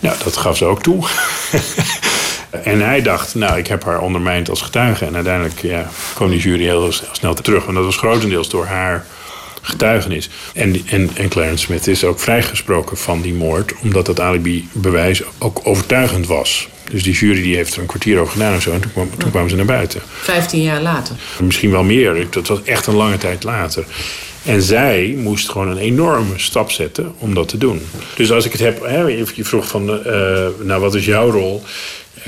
Nou, 0.00 0.16
dat 0.24 0.36
gaf 0.36 0.56
ze 0.56 0.64
ook 0.64 0.82
toe. 0.82 1.06
en 2.72 2.80
hij 2.80 3.02
dacht, 3.02 3.34
nou, 3.34 3.58
ik 3.58 3.66
heb 3.66 3.84
haar 3.84 4.00
ondermijnd 4.00 4.50
als 4.50 4.62
getuige. 4.62 5.04
En 5.04 5.14
uiteindelijk 5.14 5.60
ja, 5.60 5.88
kwam 6.14 6.30
die 6.30 6.40
jury 6.40 6.62
heel 6.62 6.92
snel 7.12 7.34
terug. 7.34 7.64
Want 7.64 7.76
dat 7.76 7.84
was 7.84 7.96
grotendeels 7.96 8.48
door 8.48 8.66
haar 8.66 9.06
getuigenis. 9.64 10.30
En, 10.54 10.76
en, 10.86 11.10
en 11.14 11.28
Clarence 11.28 11.64
Smith 11.64 11.86
is 11.86 12.04
ook 12.04 12.20
vrijgesproken 12.20 12.96
van 12.96 13.20
die 13.20 13.34
moord, 13.34 13.74
omdat 13.82 14.06
dat 14.06 14.20
alibi-bewijs 14.20 15.22
ook 15.38 15.60
overtuigend 15.62 16.26
was. 16.26 16.68
Dus 16.90 17.02
die 17.02 17.14
jury 17.14 17.42
die 17.42 17.56
heeft 17.56 17.74
er 17.74 17.80
een 17.80 17.86
kwartier 17.86 18.18
over 18.18 18.32
gedaan 18.32 18.52
en 18.52 18.62
zo. 18.62 18.72
En 18.72 18.80
toen, 18.80 18.92
kwam, 18.92 19.10
toen 19.18 19.30
kwamen 19.30 19.50
ze 19.50 19.56
naar 19.56 19.64
buiten. 19.64 20.00
Vijftien 20.06 20.62
jaar 20.62 20.82
later? 20.82 21.16
Misschien 21.40 21.70
wel 21.70 21.82
meer. 21.82 22.26
Dat 22.30 22.46
was 22.46 22.62
echt 22.62 22.86
een 22.86 22.94
lange 22.94 23.18
tijd 23.18 23.42
later. 23.42 23.84
En 24.44 24.62
zij 24.62 25.14
moest 25.18 25.48
gewoon 25.48 25.68
een 25.68 25.78
enorme 25.78 26.32
stap 26.36 26.70
zetten 26.70 27.14
om 27.18 27.34
dat 27.34 27.48
te 27.48 27.58
doen. 27.58 27.80
Dus 28.16 28.32
als 28.32 28.44
ik 28.44 28.52
het 28.52 28.60
heb, 28.60 28.82
hè, 28.82 29.02
je 29.06 29.44
vroeg 29.44 29.68
van, 29.68 29.90
uh, 29.90 30.46
nou 30.62 30.80
wat 30.80 30.94
is 30.94 31.04
jouw 31.04 31.30
rol? 31.30 31.62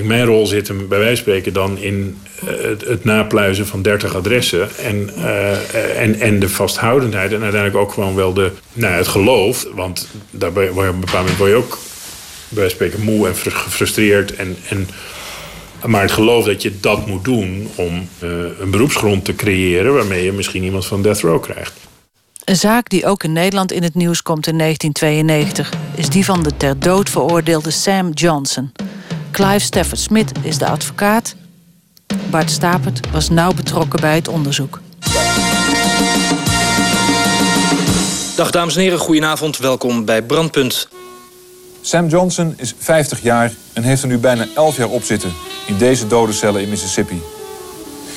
Mijn 0.02 0.24
rol 0.24 0.46
zit 0.46 0.68
hem 0.68 0.88
bij 0.88 0.98
wijze 0.98 1.14
van 1.14 1.22
spreken 1.22 1.52
dan 1.52 1.78
in 1.78 2.18
uh, 2.44 2.50
het, 2.86 3.04
napluizen 3.04 3.66
van 3.66 3.82
30 3.82 4.14
adressen. 4.14 4.68
En, 4.76 5.10
uh, 5.18 6.00
en, 6.00 6.20
en 6.20 6.38
de 6.38 6.48
vasthoudendheid. 6.48 7.32
En 7.32 7.42
uiteindelijk 7.42 7.82
ook 7.82 7.92
gewoon 7.92 8.14
wel 8.14 8.32
de, 8.32 8.52
nou, 8.72 8.94
het 8.94 9.08
geloof. 9.08 9.66
Want 9.74 10.08
daarbij 10.30 10.72
word 10.72 10.84
je 10.84 10.88
op 10.88 10.94
een 10.94 11.00
bepaald 11.00 11.22
moment 11.22 11.38
word 11.38 11.50
je 11.50 11.56
ook 11.56 11.78
bij 12.48 12.58
wijze 12.58 12.76
van 12.76 12.86
spreken 12.86 13.00
moe 13.04 13.28
en 13.28 13.36
gefrustreerd. 13.36 14.34
En, 14.34 14.56
en, 14.68 14.88
maar 15.84 16.02
het 16.02 16.12
geloof 16.12 16.44
dat 16.44 16.62
je 16.62 16.80
dat 16.80 17.06
moet 17.06 17.24
doen 17.24 17.68
om 17.74 18.08
uh, 18.22 18.30
een 18.60 18.70
beroepsgrond 18.70 19.24
te 19.24 19.34
creëren... 19.34 19.94
waarmee 19.94 20.24
je 20.24 20.32
misschien 20.32 20.62
iemand 20.62 20.86
van 20.86 21.02
death 21.02 21.20
row 21.20 21.42
krijgt. 21.42 21.72
Een 22.44 22.56
zaak 22.56 22.88
die 22.88 23.06
ook 23.06 23.24
in 23.24 23.32
Nederland 23.32 23.72
in 23.72 23.82
het 23.82 23.94
nieuws 23.94 24.22
komt 24.22 24.46
in 24.46 24.58
1992... 24.58 25.72
is 25.96 26.08
die 26.08 26.24
van 26.24 26.42
de 26.42 26.56
ter 26.56 26.80
dood 26.80 27.10
veroordeelde 27.10 27.70
Sam 27.70 28.10
Johnson... 28.10 28.72
Clive 29.36 29.64
Stafford 29.64 30.00
Smith 30.00 30.32
is 30.42 30.58
de 30.58 30.66
advocaat. 30.66 31.34
Bart 32.30 32.50
Stapert 32.50 33.10
was 33.10 33.28
nauw 33.28 33.52
betrokken 33.52 34.00
bij 34.00 34.14
het 34.14 34.28
onderzoek. 34.28 34.80
Dag 38.36 38.50
dames 38.50 38.76
en 38.76 38.82
heren, 38.82 38.98
goedenavond. 38.98 39.58
Welkom 39.58 40.04
bij 40.04 40.22
Brandpunt. 40.22 40.88
Sam 41.80 42.08
Johnson 42.08 42.54
is 42.56 42.74
50 42.78 43.22
jaar 43.22 43.52
en 43.72 43.82
heeft 43.82 44.02
er 44.02 44.08
nu 44.08 44.18
bijna 44.18 44.46
11 44.54 44.76
jaar 44.76 44.88
op 44.88 45.02
zitten 45.02 45.32
in 45.66 45.76
deze 45.78 46.06
dodencellen 46.06 46.62
in 46.62 46.68
Mississippi. 46.68 47.22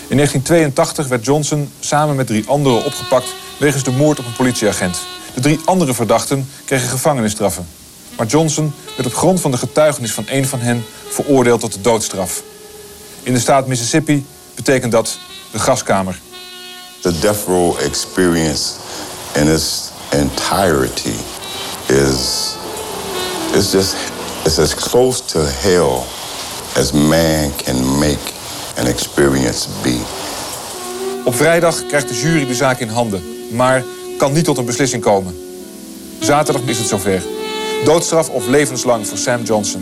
In 0.07 0.15
1982 0.15 1.07
werd 1.07 1.25
Johnson 1.25 1.71
samen 1.79 2.15
met 2.15 2.27
drie 2.27 2.47
anderen 2.47 2.85
opgepakt 2.85 3.35
wegens 3.57 3.83
de 3.83 3.91
moord 3.91 4.19
op 4.19 4.25
een 4.25 4.33
politieagent. 4.33 4.99
De 5.33 5.41
drie 5.41 5.59
andere 5.65 5.93
verdachten 5.93 6.49
kregen 6.65 6.89
gevangenisstraffen. 6.89 7.67
Maar 8.19 8.27
Johnson 8.27 8.73
werd 8.95 9.07
op 9.07 9.15
grond 9.15 9.41
van 9.41 9.51
de 9.51 9.57
getuigenis 9.57 10.13
van 10.13 10.27
één 10.27 10.45
van 10.45 10.59
hen 10.59 10.85
veroordeeld 11.09 11.59
tot 11.59 11.73
de 11.73 11.81
doodstraf. 11.81 12.43
In 13.23 13.33
de 13.33 13.39
staat 13.39 13.67
Mississippi 13.67 14.25
betekent 14.55 14.91
dat 14.91 15.17
de 15.51 15.59
gaskamer. 15.59 16.19
The 16.99 17.19
death 17.19 17.43
row 17.47 17.79
experience 17.79 18.63
in 19.35 19.47
its 19.47 19.89
entirety 20.09 21.13
is 21.85 22.55
it's 23.53 23.71
just 23.71 23.95
it's 24.43 24.59
as 24.59 24.75
close 24.75 25.25
to 25.25 25.39
hell 25.39 26.03
as 26.75 26.91
man 26.91 27.55
can 27.55 27.97
make 27.97 28.31
an 28.77 28.85
experience 28.85 29.67
be. 29.81 29.99
Op 31.25 31.35
vrijdag 31.35 31.85
krijgt 31.85 32.07
de 32.07 32.15
jury 32.15 32.45
de 32.45 32.55
zaak 32.55 32.79
in 32.79 32.89
handen, 32.89 33.23
maar 33.51 33.83
kan 34.17 34.33
niet 34.33 34.45
tot 34.45 34.57
een 34.57 34.65
beslissing 34.65 35.03
komen. 35.03 35.37
Zaterdag 36.19 36.61
is 36.65 36.77
het 36.77 36.87
zover. 36.87 37.21
Doodstraf 37.83 38.29
of 38.29 38.47
levenslang 38.47 39.07
voor 39.07 39.17
Sam 39.17 39.43
Johnson. 39.43 39.81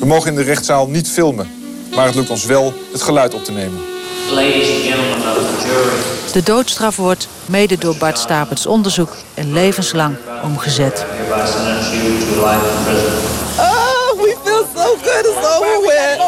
We 0.00 0.06
mogen 0.06 0.28
in 0.30 0.34
de 0.36 0.42
rechtszaal 0.42 0.88
niet 0.88 1.10
filmen, 1.10 1.50
maar 1.94 2.06
het 2.06 2.14
lukt 2.14 2.30
ons 2.30 2.44
wel 2.44 2.72
het 2.92 3.02
geluid 3.02 3.34
op 3.34 3.44
te 3.44 3.52
nemen. 3.52 3.78
De 6.32 6.42
doodstraf 6.44 6.96
wordt, 6.96 7.28
mede 7.46 7.78
door 7.78 7.96
Bart 7.96 8.18
Stapens 8.18 8.66
onderzoek, 8.66 9.16
en 9.34 9.52
levenslang 9.52 10.16
omgezet. 10.42 11.04
Oh, 13.58 14.12
we 14.16 14.36
feel 14.44 14.66
so 14.74 14.96
good. 15.02 15.26
It's 15.26 15.36
over 15.56 15.80
with. 15.80 16.18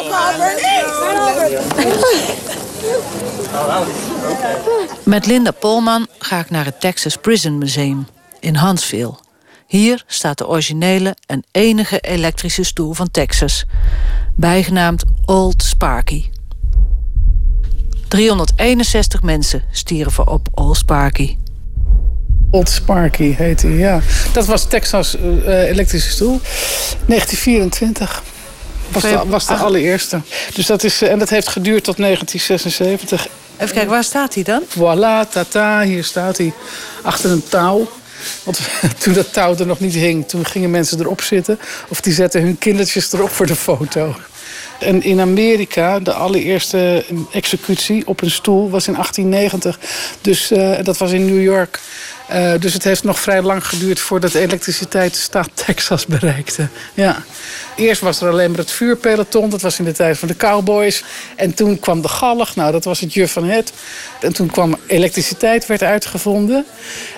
Met 5.03 5.27
Linda 5.27 5.51
Polman 5.51 6.07
ga 6.19 6.39
ik 6.39 6.51
naar 6.51 6.65
het 6.65 6.81
Texas 6.81 7.17
Prison 7.17 7.59
Museum 7.59 8.07
in 8.41 8.57
Huntsville. 8.57 9.15
Hier 9.73 10.05
staat 10.07 10.39
de 10.39 10.49
originele 10.49 11.17
en 11.27 11.45
enige 11.51 11.99
elektrische 11.99 12.63
stoel 12.63 12.93
van 12.93 13.11
Texas, 13.11 13.65
bijgenaamd 14.37 15.05
Old 15.25 15.63
Sparky. 15.63 16.25
361 18.09 19.23
mensen 19.23 19.63
stierven 19.71 20.29
op 20.29 20.49
Old 20.55 20.77
Sparky. 20.77 21.37
Old 22.51 22.69
Sparky 22.69 23.35
heette 23.35 23.67
hij, 23.67 23.77
ja. 23.77 24.01
Dat 24.33 24.47
was 24.47 24.65
Texas 24.65 25.17
uh, 25.17 25.69
elektrische 25.69 26.11
stoel. 26.11 26.41
1924 27.07 28.23
was 28.89 29.03
de, 29.03 29.23
was 29.27 29.47
de 29.47 29.55
allereerste. 29.55 30.21
Dus 30.55 30.67
dat 30.67 30.85
is, 30.85 31.03
en 31.03 31.19
dat 31.19 31.31
heeft 31.31 31.49
geduurd 31.49 31.85
tot 31.85 31.97
1976. 31.97 33.29
Even 33.57 33.75
kijken, 33.75 33.91
waar 33.91 34.05
staat 34.05 34.35
hij 34.35 34.43
dan? 34.43 34.63
Voilà, 34.69 35.31
tata, 35.31 35.83
hier 35.83 36.05
staat 36.05 36.37
hij. 36.37 36.53
Achter 37.03 37.31
een 37.31 37.45
touw. 37.49 37.89
Want 38.43 38.61
toen 38.99 39.13
dat 39.13 39.33
touw 39.33 39.57
er 39.57 39.67
nog 39.67 39.81
niet 39.81 39.95
hing, 39.95 40.29
toen 40.29 40.47
gingen 40.47 40.71
mensen 40.71 41.01
erop 41.01 41.23
zitten. 41.23 41.59
Of 41.89 42.01
die 42.01 42.13
zetten 42.13 42.43
hun 42.43 42.59
kindertjes 42.59 43.13
erop 43.13 43.31
voor 43.31 43.47
de 43.47 43.57
foto. 43.57 44.15
En 44.79 45.03
in 45.03 45.21
Amerika, 45.21 46.01
de 46.01 46.13
allereerste 46.13 47.05
executie 47.33 48.07
op 48.07 48.23
een 48.23 48.31
stoel 48.31 48.71
was 48.71 48.87
in 48.87 48.93
1890. 48.93 49.79
Dus 50.21 50.53
uh, 50.53 50.77
dat 50.83 50.99
was 50.99 51.13
in 51.13 51.25
New 51.25 51.43
York. 51.43 51.81
Uh, 52.33 52.53
dus 52.59 52.73
het 52.73 52.85
heeft 52.85 53.05
nog 53.05 53.21
vrij 53.21 53.43
lang 53.43 53.67
geduurd 53.67 54.01
voordat 54.01 54.35
elektriciteit 54.35 55.13
de 55.13 55.19
staat 55.19 55.49
Texas 55.55 56.07
bereikte. 56.07 56.69
Ja. 56.95 57.23
Eerst 57.77 58.01
was 58.01 58.21
er 58.21 58.29
alleen 58.29 58.51
maar 58.51 58.59
het 58.59 58.71
vuurpeloton, 58.71 59.51
dat 59.51 59.63
was 59.63 59.79
in 59.79 59.85
de 59.85 59.93
tijd 59.93 60.19
van 60.19 60.29
de 60.29 60.37
cowboys. 60.37 61.05
En 61.37 61.55
toen 61.55 61.81
kwam 61.81 62.03
de 62.03 62.09
galg, 62.09 62.57
nou 62.57 62.73
dat 62.73 62.85
was 62.85 63.01
het 63.01 63.13
juf 63.13 63.33
van 63.33 63.45
het. 63.45 63.73
En 64.21 64.33
toen 64.33 64.51
kwam 64.51 64.77
elektriciteit, 64.87 65.67
werd 65.67 65.83
uitgevonden. 65.83 66.65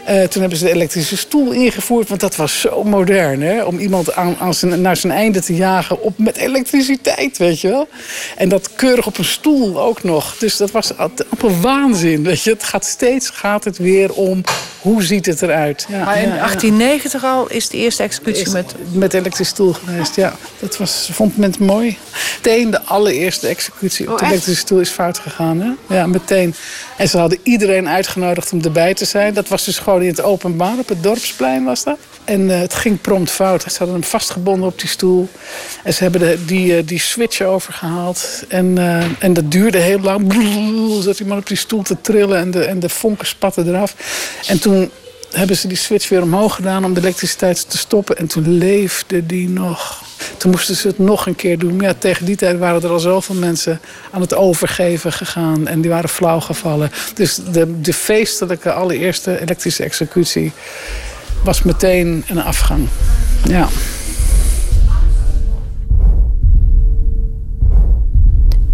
Uh, 0.09 0.23
toen 0.23 0.41
hebben 0.41 0.59
ze 0.59 0.65
de 0.65 0.73
elektrische 0.73 1.17
stoel 1.17 1.53
ingevoerd, 1.53 2.09
want 2.09 2.21
dat 2.21 2.37
was 2.37 2.61
zo 2.61 2.85
modern. 2.85 3.43
Hè? 3.43 3.63
Om 3.63 3.79
iemand 3.79 4.15
aan, 4.15 4.37
aan 4.39 4.55
zijn, 4.55 4.81
naar 4.81 4.97
zijn 4.97 5.13
einde 5.13 5.41
te 5.41 5.55
jagen 5.55 6.03
op, 6.03 6.19
met 6.19 6.37
elektriciteit, 6.37 7.39
weet 7.39 7.61
je 7.61 7.69
wel. 7.69 7.89
En 8.37 8.49
dat 8.49 8.75
keurig 8.75 9.07
op 9.07 9.19
een 9.19 9.25
stoel 9.25 9.81
ook 9.81 10.03
nog. 10.03 10.37
Dus 10.39 10.57
dat 10.57 10.71
was 10.71 10.93
op 11.31 11.43
een 11.43 11.61
waanzin, 11.61 12.23
weet 12.23 12.43
je. 12.43 12.51
Het 12.51 12.65
gaat 12.65 12.85
steeds 12.85 13.31
gaat 13.31 13.65
het 13.65 13.79
weer 13.79 14.13
om 14.13 14.45
hoe 14.81 15.03
ziet 15.03 15.27
het 15.27 15.43
eruit. 15.43 15.87
Ja, 15.89 16.05
maar 16.05 16.17
in 16.17 16.29
ja, 16.29 16.37
1890 16.37 17.25
al 17.25 17.51
is 17.51 17.69
de 17.69 17.77
eerste 17.77 18.03
executie 18.03 18.51
met... 18.51 18.75
Met 18.93 19.15
elektrische 19.15 19.55
stoel 19.55 19.73
geweest, 19.73 20.17
ja. 20.17 20.37
Dat 20.59 20.77
was, 20.77 21.09
vond 21.13 21.37
men 21.37 21.55
mooi. 21.59 21.99
Meteen 22.35 22.71
de 22.71 22.83
allereerste 22.83 23.49
executie 23.49 24.11
op 24.11 24.19
de 24.19 24.25
oh, 24.25 24.31
elektrische 24.31 24.61
stoel 24.61 24.81
is 24.81 24.91
fout 24.91 25.19
gegaan. 25.19 25.61
Hè? 25.61 25.97
Ja, 25.97 26.07
meteen. 26.07 26.55
En 26.97 27.09
ze 27.09 27.19
hadden 27.19 27.39
iedereen 27.43 27.89
uitgenodigd 27.89 28.53
om 28.53 28.63
erbij 28.63 28.95
te 28.95 29.05
zijn. 29.05 29.35
Dat 29.35 29.49
was 29.49 29.65
dus 29.65 29.79
gewoon 29.79 30.03
in 30.03 30.09
het 30.09 30.23
openbaar, 30.23 30.79
op 30.79 30.89
het 30.89 31.03
dorpsplein 31.03 31.65
was 31.65 31.85
dat. 31.85 31.99
En 32.25 32.41
uh, 32.41 32.59
het 32.59 32.75
ging 32.75 33.01
prompt 33.01 33.31
fout. 33.31 33.63
Ze 33.63 33.79
hadden 33.79 33.97
hem 33.97 34.05
vastgebonden 34.05 34.69
op 34.69 34.81
die 34.81 34.89
stoel. 34.89 35.29
En 35.83 35.95
ze 35.95 36.03
hebben 36.03 36.21
de, 36.21 36.45
die, 36.45 36.77
uh, 36.77 36.87
die 36.87 37.01
switch 37.01 37.41
overgehaald. 37.41 38.45
En, 38.49 38.77
uh, 38.79 39.05
en 39.19 39.33
dat 39.33 39.51
duurde 39.51 39.79
heel 39.79 40.01
lang. 40.01 40.27
Brrr, 40.27 41.03
zat 41.03 41.21
iemand 41.21 41.41
op 41.41 41.47
die 41.47 41.57
stoel 41.57 41.83
te 41.83 41.97
trillen 42.01 42.39
en 42.39 42.51
de, 42.51 42.65
en 42.65 42.81
de 42.81 42.89
vonken 42.89 43.27
spatten 43.27 43.69
eraf. 43.69 43.95
En 44.47 44.61
toen 44.61 44.91
hebben 45.35 45.57
ze 45.57 45.69
die 45.69 45.77
switch 45.77 46.09
weer 46.09 46.23
omhoog 46.23 46.55
gedaan 46.55 46.85
om 46.85 46.95
de 46.95 47.01
elektriciteit 47.01 47.71
te 47.71 47.79
stoppen. 47.79 48.17
En 48.17 48.27
toen 48.27 48.49
leefde 48.49 49.27
die 49.27 49.49
nog. 49.49 50.03
Toen 50.37 50.51
moesten 50.51 50.75
ze 50.75 50.89
het 50.89 50.99
nog 50.99 51.27
een 51.27 51.37
keer 51.37 51.59
doen. 51.59 51.81
Ja, 51.81 51.95
tegen 51.99 52.27
die 52.27 52.37
tijd 52.37 52.59
waren 52.59 52.83
er 52.83 52.91
al 52.91 52.99
zoveel 52.99 53.35
mensen 53.35 53.81
aan 54.11 54.21
het 54.21 54.35
overgeven 54.35 55.13
gegaan. 55.13 55.67
En 55.67 55.81
die 55.81 55.91
waren 55.91 56.09
flauw 56.09 56.41
gevallen. 56.41 56.91
Dus 57.15 57.41
de, 57.53 57.81
de 57.81 57.93
feestelijke 57.93 58.73
allereerste 58.73 59.41
elektrische 59.41 59.83
executie 59.83 60.53
was 61.45 61.63
meteen 61.63 62.25
een 62.29 62.43
afgang. 62.43 62.89
Ja. 63.45 63.69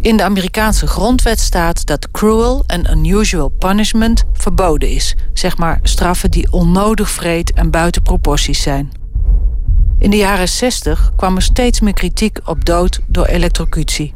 In 0.01 0.17
de 0.17 0.25
Amerikaanse 0.25 0.87
grondwet 0.87 1.41
staat 1.41 1.87
dat 1.87 2.11
cruel 2.11 2.65
and 2.67 2.89
unusual 2.89 3.49
punishment 3.49 4.25
verboden 4.33 4.89
is. 4.89 5.15
Zeg 5.33 5.57
maar 5.57 5.79
straffen 5.83 6.31
die 6.31 6.53
onnodig 6.53 7.11
vreed 7.11 7.53
en 7.53 7.71
buiten 7.71 8.03
proporties 8.03 8.63
zijn. 8.63 8.91
In 9.99 10.11
de 10.11 10.17
jaren 10.17 10.49
60 10.49 11.13
kwam 11.17 11.37
er 11.37 11.43
steeds 11.43 11.81
meer 11.81 11.93
kritiek 11.93 12.39
op 12.45 12.65
dood 12.65 13.01
door 13.07 13.25
elektrocutie. 13.25 14.13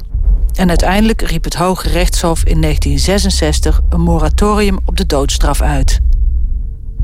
En 0.53 0.69
uiteindelijk 0.69 1.21
riep 1.21 1.43
het 1.43 1.55
Hoge 1.55 1.89
Rechtshof 1.89 2.43
in 2.43 2.61
1966 2.61 3.81
een 3.89 4.01
moratorium 4.01 4.79
op 4.85 4.97
de 4.97 5.05
doodstraf 5.05 5.61
uit. 5.61 5.99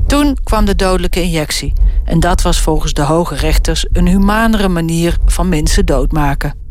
Toen 0.06 0.36
kwam 0.44 0.64
de 0.64 0.76
dodelijke 0.76 1.22
injectie. 1.22 1.72
En 2.04 2.20
dat 2.20 2.42
was 2.42 2.60
volgens 2.60 2.92
de 2.92 3.02
hoge 3.02 3.34
rechters 3.34 3.86
een 3.92 4.06
humanere 4.06 4.68
manier 4.68 5.18
van 5.26 5.48
mensen 5.48 5.86
doodmaken. 5.86 6.61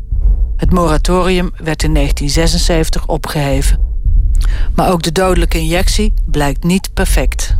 Het 0.62 0.72
moratorium 0.72 1.52
werd 1.56 1.82
in 1.82 1.94
1976 1.94 3.06
opgeheven. 3.06 3.78
Maar 4.74 4.92
ook 4.92 5.02
de 5.02 5.12
dodelijke 5.12 5.58
injectie 5.58 6.14
blijkt 6.24 6.64
niet 6.64 6.94
perfect. 6.94 7.56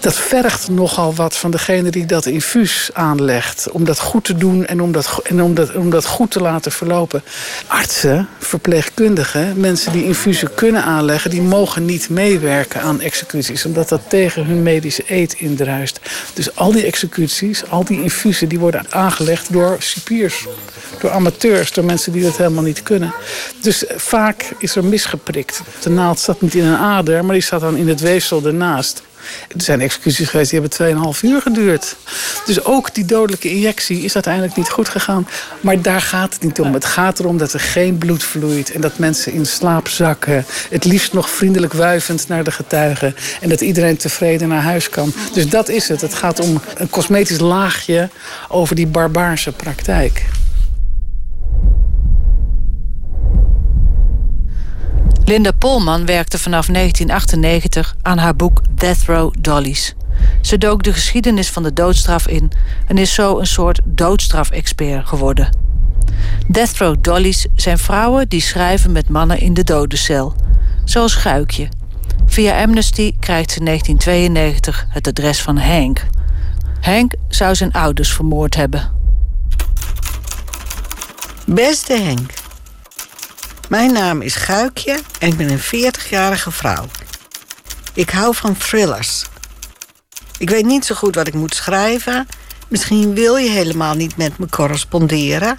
Dat 0.00 0.16
vergt 0.16 0.68
nogal 0.68 1.14
wat 1.14 1.36
van 1.36 1.50
degene 1.50 1.90
die 1.90 2.06
dat 2.06 2.26
infuus 2.26 2.90
aanlegt. 2.92 3.70
Om 3.70 3.84
dat 3.84 3.98
goed 3.98 4.24
te 4.24 4.36
doen 4.36 4.66
en 4.66 4.80
om 4.80 4.92
dat, 4.92 5.20
en 5.22 5.42
om 5.42 5.54
dat, 5.54 5.74
om 5.74 5.90
dat 5.90 6.06
goed 6.06 6.30
te 6.30 6.40
laten 6.40 6.72
verlopen. 6.72 7.22
Artsen, 7.66 8.28
verpleegkundigen, 8.38 9.60
mensen 9.60 9.92
die 9.92 10.04
infusen 10.04 10.54
kunnen 10.54 10.82
aanleggen... 10.82 11.30
die 11.30 11.42
mogen 11.42 11.84
niet 11.84 12.08
meewerken 12.08 12.80
aan 12.80 13.00
executies. 13.00 13.64
Omdat 13.64 13.88
dat 13.88 14.00
tegen 14.08 14.46
hun 14.46 14.62
medische 14.62 15.04
eet 15.06 15.32
indruist. 15.32 16.00
Dus 16.34 16.56
al 16.56 16.72
die 16.72 16.84
executies, 16.84 17.68
al 17.68 17.84
die 17.84 18.02
infusen... 18.02 18.48
die 18.48 18.58
worden 18.58 18.86
aangelegd 18.90 19.52
door 19.52 19.76
cipiers. 19.78 20.46
Door 21.00 21.10
amateurs, 21.10 21.72
door 21.72 21.84
mensen 21.84 22.12
die 22.12 22.22
dat 22.22 22.36
helemaal 22.36 22.62
niet 22.62 22.82
kunnen. 22.82 23.14
Dus 23.60 23.84
vaak 23.96 24.52
is 24.58 24.76
er 24.76 24.84
misgeprikt. 24.84 25.60
De 25.82 25.90
naald 25.90 26.18
zat 26.18 26.40
niet 26.40 26.54
in 26.54 26.64
een 26.64 26.78
ader, 26.78 27.24
maar 27.24 27.34
die 27.34 27.42
zat 27.42 27.60
dan 27.60 27.76
in 27.76 27.88
het 27.88 28.00
weefsel 28.00 28.44
ernaast. 28.44 29.02
Er 29.48 29.62
zijn 29.62 29.80
executies 29.80 30.28
geweest 30.28 30.50
die 30.50 30.60
hebben 30.60 31.14
2,5 31.14 31.20
uur 31.22 31.42
geduurd. 31.42 31.96
Dus 32.46 32.64
ook 32.64 32.94
die 32.94 33.04
dodelijke 33.04 33.48
injectie 33.48 34.00
is 34.00 34.14
uiteindelijk 34.14 34.56
niet 34.56 34.68
goed 34.68 34.88
gegaan. 34.88 35.28
Maar 35.60 35.82
daar 35.82 36.00
gaat 36.00 36.34
het 36.34 36.42
niet 36.42 36.60
om. 36.60 36.72
Het 36.72 36.84
gaat 36.84 37.18
erom 37.18 37.38
dat 37.38 37.52
er 37.52 37.60
geen 37.60 37.98
bloed 37.98 38.24
vloeit 38.24 38.72
en 38.72 38.80
dat 38.80 38.98
mensen 38.98 39.32
in 39.32 39.46
slaap 39.46 39.88
zakken. 39.88 40.44
Het 40.70 40.84
liefst 40.84 41.12
nog 41.12 41.30
vriendelijk 41.30 41.72
wuivend 41.72 42.28
naar 42.28 42.44
de 42.44 42.50
getuigen. 42.50 43.16
En 43.40 43.48
dat 43.48 43.60
iedereen 43.60 43.96
tevreden 43.96 44.48
naar 44.48 44.62
huis 44.62 44.88
kan. 44.88 45.12
Dus 45.32 45.48
dat 45.48 45.68
is 45.68 45.88
het. 45.88 46.00
Het 46.00 46.14
gaat 46.14 46.40
om 46.40 46.60
een 46.76 46.90
cosmetisch 46.90 47.40
laagje 47.40 48.08
over 48.48 48.76
die 48.76 48.86
barbaarse 48.86 49.52
praktijk. 49.52 50.24
Linda 55.26 55.50
Polman 55.52 56.06
werkte 56.06 56.38
vanaf 56.38 56.66
1998 56.66 57.96
aan 58.02 58.18
haar 58.18 58.36
boek 58.36 58.60
Death 58.74 59.02
Row 59.06 59.34
Dollies. 59.38 59.94
Ze 60.40 60.58
dook 60.58 60.82
de 60.82 60.92
geschiedenis 60.92 61.48
van 61.48 61.62
de 61.62 61.72
doodstraf 61.72 62.28
in 62.28 62.52
en 62.86 62.98
is 62.98 63.14
zo 63.14 63.38
een 63.38 63.46
soort 63.46 63.80
doodstrafexpert 63.84 65.06
geworden. 65.08 65.56
Death 66.48 66.76
Row 66.76 66.96
Dollies 67.00 67.46
zijn 67.54 67.78
vrouwen 67.78 68.28
die 68.28 68.40
schrijven 68.40 68.92
met 68.92 69.08
mannen 69.08 69.40
in 69.40 69.54
de 69.54 69.64
dodencel. 69.64 70.34
zoals 70.84 71.14
Guikje. 71.14 71.68
Via 72.26 72.62
Amnesty 72.62 73.14
krijgt 73.20 73.50
ze 73.50 73.58
in 73.58 73.64
1992 73.64 74.86
het 74.88 75.08
adres 75.08 75.42
van 75.42 75.58
Henk. 75.58 76.06
Henk 76.80 77.12
zou 77.28 77.54
zijn 77.54 77.72
ouders 77.72 78.12
vermoord 78.12 78.54
hebben. 78.54 78.90
Beste 81.46 81.92
Henk, 81.92 82.32
mijn 83.68 83.92
naam 83.92 84.22
is 84.22 84.34
Guikje 84.34 85.00
en 85.18 85.28
ik 85.28 85.36
ben 85.36 85.50
een 85.50 85.92
40-jarige 85.94 86.50
vrouw. 86.50 86.84
Ik 87.92 88.10
hou 88.10 88.34
van 88.34 88.56
thrillers. 88.56 89.24
Ik 90.38 90.50
weet 90.50 90.64
niet 90.64 90.84
zo 90.84 90.94
goed 90.94 91.14
wat 91.14 91.26
ik 91.26 91.34
moet 91.34 91.54
schrijven. 91.54 92.28
Misschien 92.68 93.14
wil 93.14 93.36
je 93.36 93.50
helemaal 93.50 93.94
niet 93.94 94.16
met 94.16 94.38
me 94.38 94.48
corresponderen. 94.48 95.58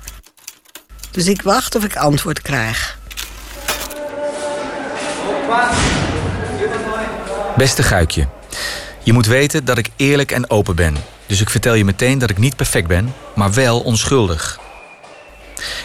Dus 1.12 1.28
ik 1.28 1.42
wacht 1.42 1.76
of 1.76 1.84
ik 1.84 1.96
antwoord 1.96 2.42
krijg. 2.42 2.98
Beste 7.58 7.84
Guikje, 7.84 8.28
je 9.04 9.14
moet 9.14 9.26
weten 9.26 9.66
dat 9.66 9.78
ik 9.78 9.90
eerlijk 9.96 10.32
en 10.32 10.50
open 10.50 10.76
ben. 10.76 10.96
Dus 11.26 11.42
ik 11.42 11.50
vertel 11.50 11.74
je 11.74 11.86
meteen 11.86 12.20
dat 12.20 12.30
ik 12.30 12.38
niet 12.38 12.56
perfect 12.56 12.88
ben, 12.88 13.14
maar 13.36 13.54
wel 13.54 13.80
onschuldig. 13.80 14.60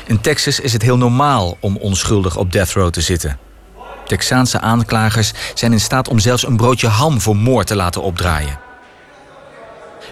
In 0.07 0.21
Texas 0.21 0.61
is 0.61 0.73
het 0.73 0.83
heel 0.83 0.97
normaal 0.97 1.57
om 1.61 1.77
onschuldig 1.77 2.37
op 2.37 2.53
death 2.53 2.73
row 2.73 2.91
te 2.91 3.01
zitten. 3.01 3.39
Texaanse 4.07 4.61
aanklagers 4.61 5.33
zijn 5.55 5.73
in 5.73 5.81
staat 5.81 6.09
om 6.09 6.19
zelfs 6.19 6.47
een 6.47 6.57
broodje 6.57 6.89
ham 6.89 7.21
voor 7.21 7.37
moord 7.37 7.67
te 7.67 7.77
laten 7.77 8.03
opdraaien. 8.03 8.59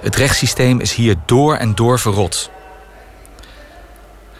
Het 0.02 0.16
rechtssysteem 0.16 0.80
is 0.80 0.94
hier 0.94 1.16
door 1.26 1.56
en 1.56 1.74
door 1.74 1.98
verrot. 1.98 2.50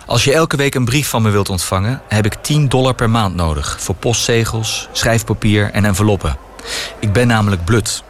Als 0.07 0.25
je 0.25 0.33
elke 0.33 0.57
week 0.57 0.75
een 0.75 0.85
brief 0.85 1.09
van 1.09 1.23
me 1.23 1.31
wilt 1.31 1.49
ontvangen, 1.49 2.03
heb 2.09 2.27
ik 2.27 2.35
10 2.35 2.69
dollar 2.69 2.95
per 2.95 3.11
maand 3.11 3.35
nodig 3.35 3.77
voor 3.81 3.95
postzegels, 3.95 4.89
schrijfpapier 4.93 5.71
en 5.71 5.85
enveloppen. 5.85 6.37
Ik 6.99 7.12
ben 7.12 7.27
namelijk 7.27 7.65
blut. 7.65 8.03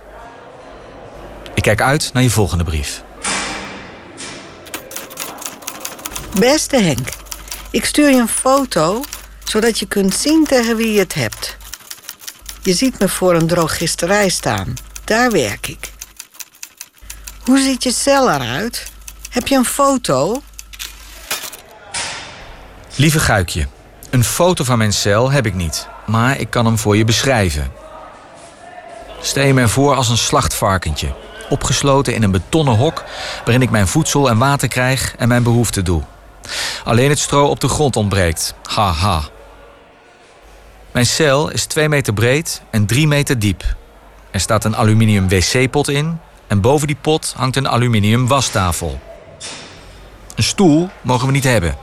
Ik 1.54 1.62
kijk 1.62 1.80
uit 1.80 2.10
naar 2.12 2.22
je 2.22 2.30
volgende 2.30 2.64
brief. 2.64 3.02
Beste 6.38 6.76
Henk, 6.76 7.08
ik 7.70 7.84
stuur 7.84 8.10
je 8.10 8.20
een 8.20 8.28
foto 8.28 9.02
zodat 9.44 9.78
je 9.78 9.86
kunt 9.86 10.14
zien 10.14 10.44
tegen 10.46 10.76
wie 10.76 10.92
je 10.92 10.98
het 10.98 11.14
hebt. 11.14 11.56
Je 12.62 12.72
ziet 12.72 12.98
me 12.98 13.08
voor 13.08 13.34
een 13.34 13.46
drogisterij 13.46 14.28
staan. 14.28 14.74
Daar 15.04 15.30
werk 15.30 15.66
ik. 15.66 15.92
Hoe 17.44 17.58
ziet 17.58 17.82
je 17.82 17.92
cel 17.92 18.30
eruit? 18.30 18.92
Heb 19.30 19.48
je 19.48 19.56
een 19.56 19.64
foto? 19.64 20.42
Lieve 22.94 23.20
Guikje, 23.20 23.66
een 24.10 24.24
foto 24.24 24.64
van 24.64 24.78
mijn 24.78 24.92
cel 24.92 25.30
heb 25.30 25.46
ik 25.46 25.54
niet, 25.54 25.88
maar 26.06 26.38
ik 26.38 26.50
kan 26.50 26.66
hem 26.66 26.78
voor 26.78 26.96
je 26.96 27.04
beschrijven. 27.04 27.72
Stel 29.20 29.44
je 29.44 29.54
me 29.54 29.68
voor 29.68 29.94
als 29.94 30.08
een 30.08 30.18
slachtvarkentje, 30.18 31.14
opgesloten 31.48 32.14
in 32.14 32.22
een 32.22 32.30
betonnen 32.30 32.76
hok 32.76 33.04
waarin 33.44 33.62
ik 33.62 33.70
mijn 33.70 33.88
voedsel 33.88 34.28
en 34.28 34.38
water 34.38 34.68
krijg 34.68 35.14
en 35.16 35.28
mijn 35.28 35.42
behoeften 35.42 35.84
doe. 35.84 36.02
Alleen 36.84 37.08
het 37.08 37.18
stro 37.18 37.46
op 37.46 37.60
de 37.60 37.68
grond 37.68 37.96
ontbreekt. 37.96 38.54
Haha. 38.62 39.22
Mijn 40.90 41.06
cel 41.06 41.50
is 41.50 41.64
2 41.64 41.88
meter 41.88 42.12
breed 42.14 42.62
en 42.70 42.86
3 42.86 43.06
meter 43.06 43.38
diep. 43.38 43.64
Er 44.30 44.40
staat 44.40 44.64
een 44.64 44.76
aluminium 44.76 45.28
wc-pot 45.28 45.88
in 45.88 46.18
en 46.46 46.60
boven 46.60 46.86
die 46.86 46.96
pot 47.00 47.34
hangt 47.36 47.56
een 47.56 47.68
aluminium 47.68 48.26
wastafel. 48.26 49.00
Een 50.34 50.42
stoel 50.42 50.88
mogen 51.02 51.26
we 51.26 51.32
niet 51.32 51.44
hebben. 51.44 51.76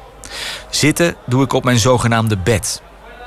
Zitten 0.70 1.16
doe 1.26 1.44
ik 1.44 1.54
op 1.54 1.64
mijn 1.64 1.80
zogenaamde 1.80 2.38
bed. 2.38 2.82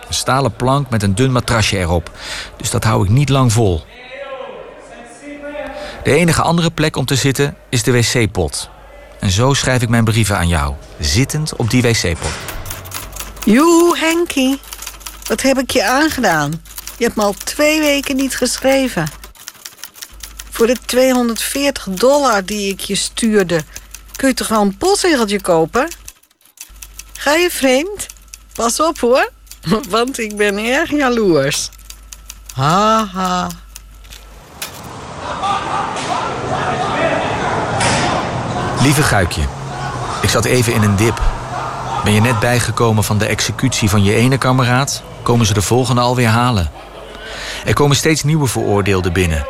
Een 0.09 0.15
stalen 0.15 0.57
plank 0.57 0.91
met 0.91 1.03
een 1.03 1.15
dun 1.15 1.33
matrasje 1.33 1.79
erop. 1.79 2.11
Dus 2.57 2.71
dat 2.71 2.85
hou 2.85 3.05
ik 3.05 3.11
niet 3.11 3.29
lang 3.29 3.53
vol. 3.53 3.85
De 6.03 6.15
enige 6.15 6.43
andere 6.43 6.71
plek 6.71 6.97
om 6.97 7.05
te 7.05 7.15
zitten 7.15 7.57
is 7.69 7.83
de 7.83 7.93
wc-pot. 7.93 8.71
En 9.21 9.31
zo 9.31 9.55
schrijf 9.55 9.83
ik 9.83 9.89
mijn 9.89 10.05
brieven 10.05 10.37
aan 10.37 10.49
jou, 10.49 10.75
zittend 10.99 11.57
op 11.57 11.71
die 11.71 11.83
wc-pot. 11.83 12.31
Joe, 13.45 13.99
Henkie. 13.99 14.61
Wat 15.27 15.43
heb 15.43 15.59
ik 15.59 15.71
je 15.71 15.85
aangedaan? 15.85 16.63
Je 16.97 17.05
hebt 17.05 17.17
me 17.17 17.23
al 17.23 17.35
twee 17.45 17.81
weken 17.81 18.17
niet 18.17 18.37
geschreven. 18.37 19.09
Voor 20.51 20.67
de 20.67 20.77
240 20.87 21.87
dollar 21.89 22.45
die 22.45 22.73
ik 22.73 22.81
je 22.81 22.95
stuurde... 22.95 23.63
kun 24.17 24.29
je 24.29 24.35
toch 24.35 24.49
wel 24.49 24.61
een 24.61 24.77
postzegeltje 24.77 25.41
kopen? 25.41 25.89
Ga 27.13 27.35
je 27.35 27.51
vreemd? 27.51 28.07
Pas 28.53 28.81
op 28.81 28.99
hoor, 28.99 29.31
want 29.89 30.19
ik 30.19 30.37
ben 30.37 30.59
erg 30.59 30.91
jaloers. 30.91 31.71
Haha. 32.55 33.07
Ha. 33.13 33.49
Lieve 38.83 39.03
Guikje, 39.03 39.43
ik 40.23 40.29
zat 40.29 40.45
even 40.45 40.73
in 40.73 40.83
een 40.83 40.97
dip. 40.97 41.21
Ben 42.05 42.13
je 42.13 42.21
net 42.21 42.39
bijgekomen 42.41 43.05
van 43.05 43.19
de 43.19 43.27
executie 43.27 43.91
van 43.91 44.05
je 44.05 44.15
ene 44.15 44.39
kameraad, 44.39 45.03
komen 45.23 45.47
ze 45.47 45.55
de 45.55 45.63
volgende 45.63 46.01
alweer 46.01 46.29
halen. 46.29 46.71
Er 47.65 47.75
komen 47.75 47.97
steeds 47.97 48.23
nieuwe 48.23 48.47
veroordeelden 48.47 49.13
binnen. 49.13 49.47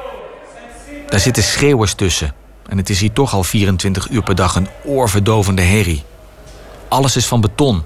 Daar 1.09 1.21
zitten 1.21 1.43
schreeuwers 1.43 1.95
tussen. 1.95 2.35
En 2.69 2.77
het 2.77 2.91
is 2.91 3.01
hier 3.01 3.13
toch 3.13 3.35
al 3.35 3.45
24 3.45 4.09
uur 4.09 4.23
per 4.23 4.35
dag 4.35 4.55
een 4.55 4.69
oorverdovende 4.85 5.63
herrie. 5.63 6.05
Alles 6.89 7.17
is 7.17 7.27
van 7.27 7.41
beton. 7.41 7.85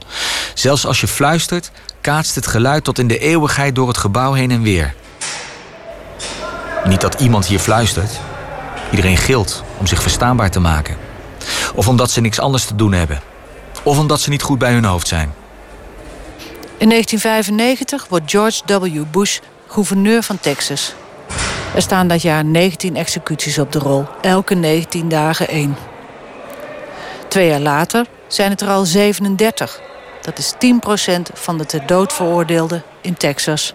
Zelfs 0.54 0.86
als 0.86 1.00
je 1.00 1.08
fluistert, 1.08 1.70
kaatst 2.00 2.34
het 2.34 2.46
geluid 2.46 2.84
tot 2.84 2.98
in 2.98 3.08
de 3.08 3.18
eeuwigheid 3.18 3.74
door 3.74 3.88
het 3.88 3.98
gebouw 3.98 4.32
heen 4.32 4.50
en 4.50 4.62
weer. 4.62 4.94
Niet 6.84 7.00
dat 7.00 7.20
iemand 7.20 7.46
hier 7.46 7.58
fluistert. 7.58 8.20
Iedereen 8.90 9.16
gilt 9.16 9.62
om 9.78 9.86
zich 9.86 10.02
verstaanbaar 10.02 10.50
te 10.50 10.60
maken. 10.60 10.96
Of 11.74 11.88
omdat 11.88 12.10
ze 12.10 12.20
niks 12.20 12.38
anders 12.38 12.64
te 12.64 12.74
doen 12.74 12.92
hebben. 12.92 13.20
Of 13.82 13.98
omdat 13.98 14.20
ze 14.20 14.30
niet 14.30 14.42
goed 14.42 14.58
bij 14.58 14.72
hun 14.72 14.84
hoofd 14.84 15.08
zijn. 15.08 15.34
In 16.76 16.88
1995 16.88 18.06
wordt 18.08 18.30
George 18.30 18.62
W. 18.66 19.04
Bush 19.10 19.38
gouverneur 19.66 20.22
van 20.22 20.40
Texas. 20.40 20.94
Er 21.74 21.82
staan 21.82 22.08
dat 22.08 22.22
jaar 22.22 22.44
19 22.44 22.96
executies 22.96 23.58
op 23.58 23.72
de 23.72 23.78
rol, 23.78 24.06
elke 24.20 24.54
19 24.54 25.08
dagen 25.08 25.48
één. 25.48 25.76
Twee 27.28 27.48
jaar 27.48 27.60
later 27.60 28.06
zijn 28.28 28.50
het 28.50 28.60
er 28.60 28.68
al 28.68 28.84
37. 28.84 29.80
Dat 30.22 30.38
is 30.38 30.54
10% 30.54 30.58
van 31.34 31.58
de 31.58 31.66
ter 31.66 31.86
dood 31.86 32.12
veroordeelden 32.12 32.82
in 33.00 33.14
Texas. 33.14 33.74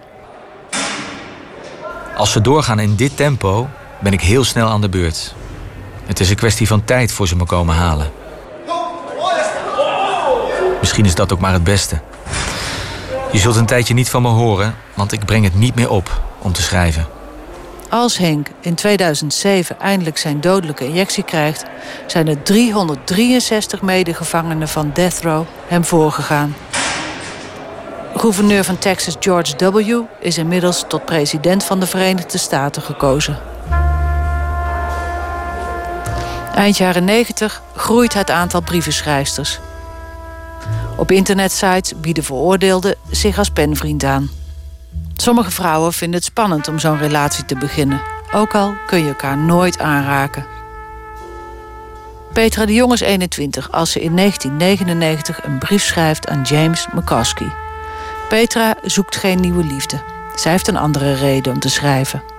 Als 2.15 2.31
ze 2.31 2.41
doorgaan 2.41 2.79
in 2.79 2.95
dit 2.95 3.17
tempo, 3.17 3.67
ben 3.99 4.13
ik 4.13 4.21
heel 4.21 4.43
snel 4.43 4.67
aan 4.67 4.81
de 4.81 4.89
beurt. 4.89 5.33
Het 6.09 6.19
is 6.19 6.29
een 6.29 6.35
kwestie 6.35 6.67
van 6.67 6.83
tijd 6.83 7.11
voor 7.11 7.27
ze 7.27 7.35
me 7.35 7.45
komen 7.45 7.75
halen. 7.75 8.11
Misschien 10.79 11.05
is 11.05 11.15
dat 11.15 11.33
ook 11.33 11.39
maar 11.39 11.53
het 11.53 11.63
beste. 11.63 11.99
Je 13.31 13.37
zult 13.37 13.55
een 13.55 13.65
tijdje 13.65 13.93
niet 13.93 14.09
van 14.09 14.21
me 14.21 14.27
horen, 14.27 14.75
want 14.93 15.11
ik 15.11 15.25
breng 15.25 15.43
het 15.43 15.55
niet 15.55 15.75
meer 15.75 15.89
op 15.89 16.21
om 16.39 16.51
te 16.51 16.61
schrijven. 16.61 17.07
Als 17.89 18.17
Henk 18.17 18.47
in 18.59 18.75
2007 18.75 19.79
eindelijk 19.79 20.17
zijn 20.17 20.41
dodelijke 20.41 20.85
injectie 20.85 21.23
krijgt, 21.23 21.63
zijn 22.07 22.27
er 22.27 22.43
363 22.43 23.81
medegevangenen 23.81 24.67
van 24.67 24.91
Death 24.93 25.21
Row 25.21 25.45
hem 25.67 25.85
voorgegaan. 25.85 26.55
Gouverneur 28.15 28.63
van 28.63 28.77
Texas 28.77 29.15
George 29.19 29.71
W. 29.71 30.01
is 30.19 30.37
inmiddels 30.37 30.85
tot 30.87 31.05
president 31.05 31.63
van 31.63 31.79
de 31.79 31.87
Verenigde 31.87 32.37
Staten 32.37 32.81
gekozen. 32.81 33.48
Eind 36.59 36.77
jaren 36.77 37.03
90 37.03 37.61
groeit 37.75 38.13
het 38.13 38.29
aantal 38.29 38.61
brievenschrijfsters. 38.61 39.59
Op 40.97 41.11
internetsites 41.11 41.99
bieden 41.99 42.23
veroordeelden 42.23 42.95
zich 43.09 43.37
als 43.37 43.49
penvriend 43.49 44.03
aan. 44.03 44.29
Sommige 45.15 45.51
vrouwen 45.51 45.93
vinden 45.93 46.19
het 46.19 46.27
spannend 46.27 46.67
om 46.67 46.79
zo'n 46.79 46.97
relatie 46.97 47.45
te 47.45 47.55
beginnen, 47.55 48.01
ook 48.31 48.55
al 48.55 48.73
kun 48.85 48.99
je 48.99 49.07
elkaar 49.07 49.37
nooit 49.37 49.79
aanraken. 49.79 50.45
Petra 52.33 52.65
de 52.65 52.73
Jong 52.73 52.93
is 52.93 53.01
21 53.01 53.71
als 53.71 53.91
ze 53.91 54.01
in 54.01 54.15
1999 54.15 55.43
een 55.43 55.57
brief 55.57 55.83
schrijft 55.83 56.27
aan 56.27 56.41
James 56.41 56.87
McCoskey. 56.93 57.51
Petra 58.29 58.75
zoekt 58.83 59.15
geen 59.15 59.39
nieuwe 59.39 59.63
liefde. 59.63 60.01
Zij 60.35 60.51
heeft 60.51 60.67
een 60.67 60.77
andere 60.77 61.13
reden 61.13 61.53
om 61.53 61.59
te 61.59 61.69
schrijven 61.69 62.37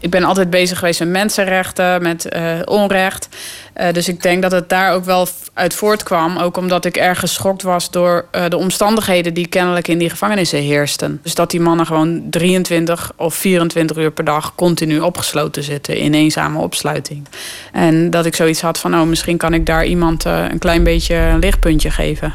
ik 0.00 0.10
ben 0.10 0.24
altijd 0.24 0.50
bezig 0.50 0.78
geweest 0.78 1.00
met 1.00 1.08
mensenrechten, 1.08 2.02
met 2.02 2.26
uh, 2.36 2.42
onrecht. 2.64 3.28
Uh, 3.76 3.92
dus 3.92 4.08
ik 4.08 4.22
denk 4.22 4.42
dat 4.42 4.52
het 4.52 4.68
daar 4.68 4.92
ook 4.92 5.04
wel 5.04 5.26
uit 5.54 5.74
voortkwam. 5.74 6.36
Ook 6.36 6.56
omdat 6.56 6.84
ik 6.84 6.96
erg 6.96 7.18
geschokt 7.18 7.62
was 7.62 7.90
door 7.90 8.26
uh, 8.32 8.44
de 8.48 8.56
omstandigheden 8.56 9.34
die 9.34 9.46
kennelijk 9.46 9.88
in 9.88 9.98
die 9.98 10.10
gevangenissen 10.10 10.58
heersten. 10.58 11.20
Dus 11.22 11.34
dat 11.34 11.50
die 11.50 11.60
mannen 11.60 11.86
gewoon 11.86 12.26
23 12.30 13.12
of 13.16 13.34
24 13.34 13.96
uur 13.96 14.12
per 14.12 14.24
dag 14.24 14.54
continu 14.54 15.00
opgesloten 15.00 15.62
zitten 15.62 15.96
in 15.96 16.14
eenzame 16.14 16.58
opsluiting. 16.58 17.26
En 17.72 18.10
dat 18.10 18.26
ik 18.26 18.34
zoiets 18.34 18.60
had 18.60 18.78
van, 18.78 18.94
oh, 18.94 19.02
misschien 19.02 19.36
kan 19.36 19.54
ik 19.54 19.66
daar 19.66 19.84
iemand 19.84 20.24
een 20.24 20.58
klein 20.58 20.84
beetje 20.84 21.14
een 21.14 21.38
lichtpuntje 21.38 21.90
geven. 21.90 22.34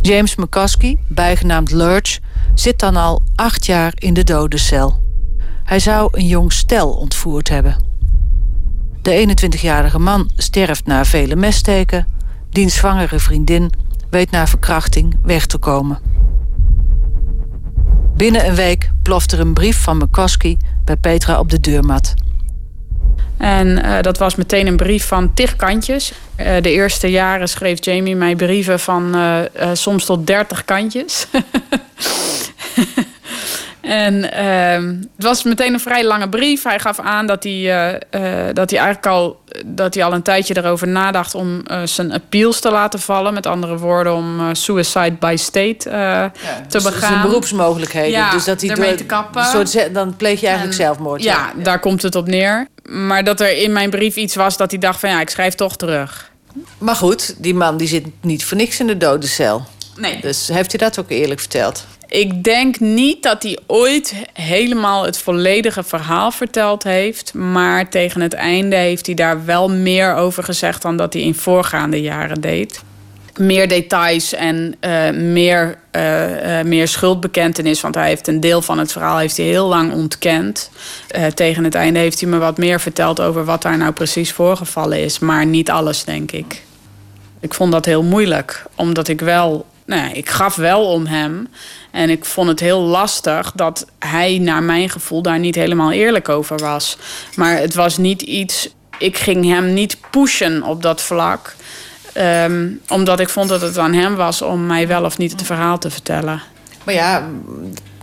James 0.00 0.36
McCaskey, 0.36 0.98
bijgenaamd 1.08 1.70
Lurch, 1.70 2.18
zit 2.54 2.78
dan 2.78 2.96
al 2.96 3.22
acht 3.34 3.66
jaar 3.66 3.92
in 3.94 4.14
de 4.14 4.24
dodencel. 4.24 5.00
Hij 5.64 5.78
zou 5.78 6.08
een 6.12 6.26
jong 6.26 6.52
stel 6.52 6.90
ontvoerd 6.90 7.48
hebben. 7.48 7.76
De 9.02 9.34
21-jarige 9.58 9.98
man 9.98 10.30
sterft 10.36 10.86
na 10.86 11.04
vele 11.04 11.36
messteken. 11.36 12.06
Diens 12.50 12.74
zwangere 12.74 13.18
vriendin 13.18 13.70
weet 14.10 14.30
na 14.30 14.46
verkrachting 14.46 15.18
weg 15.22 15.46
te 15.46 15.58
komen. 15.58 15.98
Binnen 18.16 18.46
een 18.46 18.54
week 18.54 18.90
ploft 19.02 19.32
er 19.32 19.40
een 19.40 19.54
brief 19.54 19.82
van 19.82 19.96
McCoskey 19.96 20.58
bij 20.84 20.96
Petra 20.96 21.38
op 21.38 21.50
de 21.50 21.60
deurmat. 21.60 22.14
En 23.38 23.66
uh, 23.68 24.00
dat 24.00 24.18
was 24.18 24.34
meteen 24.34 24.66
een 24.66 24.76
brief 24.76 25.06
van 25.06 25.34
tig 25.34 25.56
kantjes. 25.56 26.12
Uh, 26.40 26.46
de 26.60 26.70
eerste 26.70 27.10
jaren 27.10 27.48
schreef 27.48 27.84
Jamie 27.84 28.16
mij 28.16 28.36
brieven 28.36 28.80
van 28.80 29.16
uh, 29.16 29.38
soms 29.72 30.04
tot 30.04 30.26
30 30.26 30.64
kantjes. 30.64 31.26
En 33.92 34.14
uh, 34.14 34.98
het 35.16 35.24
was 35.24 35.42
meteen 35.42 35.72
een 35.72 35.80
vrij 35.80 36.04
lange 36.04 36.28
brief. 36.28 36.62
Hij 36.62 36.78
gaf 36.78 37.00
aan 37.00 37.26
dat 37.26 37.42
hij, 37.42 37.52
uh, 37.52 37.88
uh, 38.22 38.48
dat 38.52 38.70
hij 38.70 38.78
eigenlijk 38.78 39.06
al, 39.06 39.40
dat 39.66 39.94
hij 39.94 40.04
al 40.04 40.12
een 40.12 40.22
tijdje 40.22 40.56
erover 40.56 40.88
nadacht 40.88 41.34
om 41.34 41.62
uh, 41.70 41.80
zijn 41.84 42.12
appeals 42.12 42.60
te 42.60 42.70
laten 42.70 43.00
vallen. 43.00 43.34
Met 43.34 43.46
andere 43.46 43.78
woorden, 43.78 44.14
om 44.14 44.54
suicide 44.54 45.12
by 45.12 45.34
state 45.38 45.90
ja, 45.90 46.30
te 46.30 46.78
dus 46.78 46.82
begaan. 46.82 47.12
Zijn 47.12 47.22
beroepsmogelijkheden. 47.22 48.10
Ja, 48.10 48.30
dus 48.30 48.44
dat 48.44 48.60
hij 48.60 48.70
ermee 48.70 48.94
te 48.94 49.04
kappen. 49.04 49.44
Soort, 49.44 49.94
dan 49.94 50.16
pleeg 50.16 50.40
je 50.40 50.46
eigenlijk 50.46 50.78
en, 50.78 50.84
zelfmoord. 50.84 51.22
Ja, 51.22 51.52
ja, 51.56 51.62
daar 51.62 51.80
komt 51.80 52.02
het 52.02 52.14
op 52.14 52.26
neer. 52.26 52.66
Maar 52.82 53.24
dat 53.24 53.40
er 53.40 53.56
in 53.56 53.72
mijn 53.72 53.90
brief 53.90 54.16
iets 54.16 54.34
was 54.34 54.56
dat 54.56 54.70
hij 54.70 54.80
dacht 54.80 55.00
van 55.00 55.10
ja, 55.10 55.20
ik 55.20 55.30
schrijf 55.30 55.54
toch 55.54 55.76
terug. 55.76 56.30
Maar 56.78 56.96
goed, 56.96 57.34
die 57.38 57.54
man 57.54 57.76
die 57.76 57.88
zit 57.88 58.06
niet 58.20 58.44
voor 58.44 58.56
niks 58.56 58.80
in 58.80 58.86
de 58.86 58.96
dodencel. 58.96 59.64
Nee. 59.96 60.20
Dus 60.20 60.48
heeft 60.48 60.70
hij 60.70 60.88
dat 60.88 60.98
ook 60.98 61.10
eerlijk 61.10 61.40
verteld? 61.40 61.84
Ik 62.12 62.44
denk 62.44 62.80
niet 62.80 63.22
dat 63.22 63.42
hij 63.42 63.58
ooit 63.66 64.14
helemaal 64.32 65.04
het 65.04 65.18
volledige 65.18 65.82
verhaal 65.82 66.30
verteld 66.30 66.82
heeft. 66.82 67.34
Maar 67.34 67.90
tegen 67.90 68.20
het 68.20 68.32
einde 68.32 68.76
heeft 68.76 69.06
hij 69.06 69.14
daar 69.14 69.44
wel 69.44 69.70
meer 69.70 70.14
over 70.14 70.42
gezegd 70.42 70.82
dan 70.82 70.96
dat 70.96 71.12
hij 71.12 71.22
in 71.22 71.34
voorgaande 71.34 72.00
jaren 72.00 72.40
deed. 72.40 72.82
Meer 73.36 73.68
details 73.68 74.32
en 74.32 74.76
uh, 74.80 75.10
meer, 75.10 75.78
uh, 75.96 76.60
meer 76.60 76.88
schuldbekentenis. 76.88 77.80
Want 77.80 77.94
hij 77.94 78.08
heeft 78.08 78.28
een 78.28 78.40
deel 78.40 78.62
van 78.62 78.78
het 78.78 78.92
verhaal 78.92 79.18
heeft 79.18 79.36
hij 79.36 79.46
heel 79.46 79.68
lang 79.68 79.92
ontkend. 79.92 80.70
tegen 81.34 81.64
het 81.64 81.74
einde 81.74 81.98
heeft 81.98 82.20
hij 82.20 82.28
me 82.28 82.38
wat 82.38 82.58
meer 82.58 82.80
verteld 82.80 83.20
over 83.20 83.44
wat 83.44 83.62
daar 83.62 83.78
nou 83.78 83.92
precies 83.92 84.32
voorgevallen 84.32 85.04
is. 85.04 85.18
Maar 85.18 85.46
niet 85.46 85.70
alles, 85.70 86.04
denk 86.04 86.32
ik. 86.32 86.62
Ik 87.40 87.54
vond 87.54 87.72
dat 87.72 87.84
heel 87.84 88.02
moeilijk, 88.02 88.64
omdat 88.76 89.08
ik 89.08 89.20
wel 89.20 89.66
nou 89.84 90.02
ja, 90.02 90.12
ik 90.12 90.28
gaf 90.28 90.54
wel 90.54 90.84
om 90.84 91.06
hem. 91.06 91.48
En 91.90 92.10
ik 92.10 92.24
vond 92.24 92.48
het 92.48 92.60
heel 92.60 92.80
lastig 92.80 93.52
dat 93.54 93.86
hij, 93.98 94.38
naar 94.38 94.62
mijn 94.62 94.90
gevoel, 94.90 95.22
daar 95.22 95.38
niet 95.38 95.54
helemaal 95.54 95.92
eerlijk 95.92 96.28
over 96.28 96.58
was. 96.58 96.96
Maar 97.36 97.56
het 97.56 97.74
was 97.74 97.98
niet 97.98 98.22
iets. 98.22 98.68
Ik 98.98 99.18
ging 99.18 99.44
hem 99.44 99.72
niet 99.72 99.96
pushen 100.10 100.62
op 100.62 100.82
dat 100.82 101.02
vlak. 101.02 101.54
Um, 102.16 102.80
omdat 102.88 103.20
ik 103.20 103.28
vond 103.28 103.48
dat 103.48 103.60
het 103.60 103.78
aan 103.78 103.92
hem 103.92 104.14
was 104.14 104.42
om 104.42 104.66
mij 104.66 104.88
wel 104.88 105.04
of 105.04 105.18
niet 105.18 105.32
het 105.32 105.42
verhaal 105.42 105.78
te 105.78 105.90
vertellen. 105.90 106.42
Maar 106.84 106.94
ja, 106.94 107.28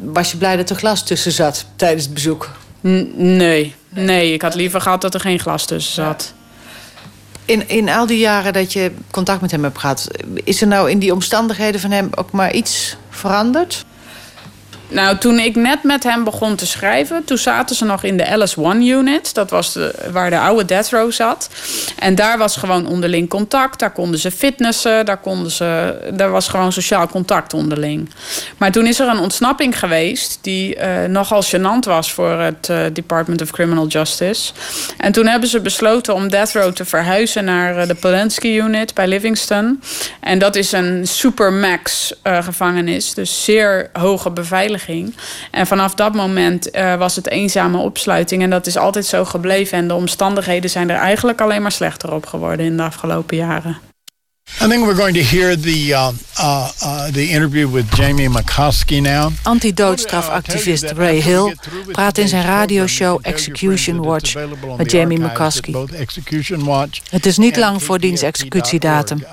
was 0.01 0.31
je 0.31 0.37
blij 0.37 0.57
dat 0.57 0.69
er 0.69 0.75
glas 0.75 1.05
tussen 1.05 1.31
zat 1.31 1.65
tijdens 1.75 2.03
het 2.03 2.13
bezoek? 2.13 2.49
N 2.81 3.13
nee. 3.15 3.75
nee, 3.89 4.33
ik 4.33 4.41
had 4.41 4.55
liever 4.55 4.81
gehad 4.81 5.01
dat 5.01 5.13
er 5.13 5.19
geen 5.19 5.39
glas 5.39 5.65
tussen 5.65 5.93
zat. 5.93 6.33
In, 7.49 7.67
in 7.67 7.89
al 7.89 8.05
die 8.05 8.17
jaren 8.17 8.53
dat 8.53 8.73
je 8.73 8.91
contact 9.11 9.41
met 9.41 9.51
hem 9.51 9.63
hebt 9.63 9.77
gehad... 9.77 10.07
is 10.43 10.61
er 10.61 10.67
nou 10.67 10.89
in 10.89 10.99
die 10.99 11.13
omstandigheden 11.13 11.81
van 11.81 11.91
hem 11.91 12.09
ook 12.15 12.31
maar 12.31 12.53
iets 12.53 12.97
veranderd? 13.09 13.85
Nou, 14.89 15.17
toen 15.17 15.39
ik 15.39 15.55
net 15.55 15.83
met 15.83 16.03
hem 16.03 16.23
begon 16.23 16.55
te 16.55 16.65
schrijven... 16.65 17.23
toen 17.23 17.37
zaten 17.37 17.75
ze 17.75 17.85
nog 17.85 18.03
in 18.03 18.17
de 18.17 18.47
LS1-unit. 18.47 19.33
Dat 19.33 19.49
was 19.49 19.73
de, 19.73 19.95
waar 20.11 20.29
de 20.29 20.39
oude 20.39 20.65
Death 20.65 20.89
Row 20.89 21.11
zat. 21.11 21.49
En 21.99 22.15
daar 22.15 22.37
was 22.37 22.55
gewoon 22.55 22.87
onderling 22.87 23.29
contact. 23.29 23.79
Daar 23.79 23.91
konden 23.91 24.19
ze 24.19 24.31
fitnessen. 24.31 25.05
Daar, 25.05 25.17
konden 25.17 25.51
ze, 25.51 25.97
daar 26.13 26.31
was 26.31 26.47
gewoon 26.47 26.71
sociaal 26.71 27.07
contact 27.07 27.53
onderling. 27.53 28.09
Maar 28.57 28.71
toen 28.71 28.85
is 28.85 28.99
er 28.99 29.07
een 29.07 29.19
ontsnapping 29.19 29.79
geweest... 29.79 30.39
die 30.41 30.75
uh, 30.75 31.03
nogal 31.03 31.43
gênant 31.43 31.85
was 31.85 32.11
voor 32.11 32.31
het 32.31 32.67
uh, 32.71 32.79
Department 32.93 33.41
of 33.41 33.51
Criminal 33.51 33.87
Justice. 33.87 34.51
En 34.97 35.11
toen 35.11 35.27
hebben 35.27 35.49
ze 35.49 35.59
besloten 35.59 36.13
om 36.13 36.29
Death 36.29 36.51
Row 36.51 36.73
te 36.73 36.85
verhuizen... 36.85 37.45
naar 37.45 37.77
uh, 37.77 37.87
de 37.87 37.95
Polanski-unit 37.95 38.93
bij 38.93 39.07
Livingston. 39.07 39.81
En 40.19 40.39
dat 40.39 40.55
is 40.55 40.71
een 40.71 41.07
supermax 41.07 42.13
gevangenis. 42.23 43.13
Dus 43.13 43.43
zeer 43.43 43.89
hoge 43.93 44.29
beveiliging. 44.29 44.77
En 45.51 45.67
vanaf 45.67 45.93
dat 45.95 46.13
moment 46.13 46.75
uh, 46.75 46.95
was 46.95 47.15
het 47.15 47.27
eenzame 47.27 47.77
opsluiting. 47.77 48.43
En 48.43 48.49
dat 48.49 48.67
is 48.67 48.77
altijd 48.77 49.05
zo 49.05 49.25
gebleven. 49.25 49.77
En 49.77 49.87
de 49.87 49.93
omstandigheden 49.93 50.69
zijn 50.69 50.89
er 50.89 50.97
eigenlijk 50.97 51.41
alleen 51.41 51.61
maar 51.61 51.71
slechter 51.71 52.13
op 52.13 52.25
geworden 52.25 52.65
in 52.65 52.77
de 52.77 52.83
afgelopen 52.83 53.37
jaren. 53.37 53.88
I 54.57 54.67
think 54.67 54.85
we're 54.85 54.97
going 54.97 55.13
to 55.13 55.23
hear 55.23 55.55
the, 55.55 55.93
uh, 55.93 56.11
uh, 56.37 56.71
uh, 56.83 57.11
the 57.11 57.31
interview 57.31 57.69
with 57.69 57.89
Jamie 57.95 58.27
McCoskey 58.27 59.01
now. 59.01 59.31
Antidoodstrafactivist 59.43 60.91
Ray 60.97 61.21
Hill 61.21 61.55
praat 61.91 62.17
in 62.17 62.27
zijn 62.27 62.43
radioshow 62.43 63.19
Execution 63.21 64.01
Watch 64.01 64.35
met 64.77 64.91
Jamie 64.91 65.19
McCoskey. 65.19 65.87
Het 67.09 67.25
is 67.25 67.37
niet 67.37 67.57
lang 67.57 67.83
voor 67.83 67.99
diens 67.99 68.21
executiedatum. 68.21 69.25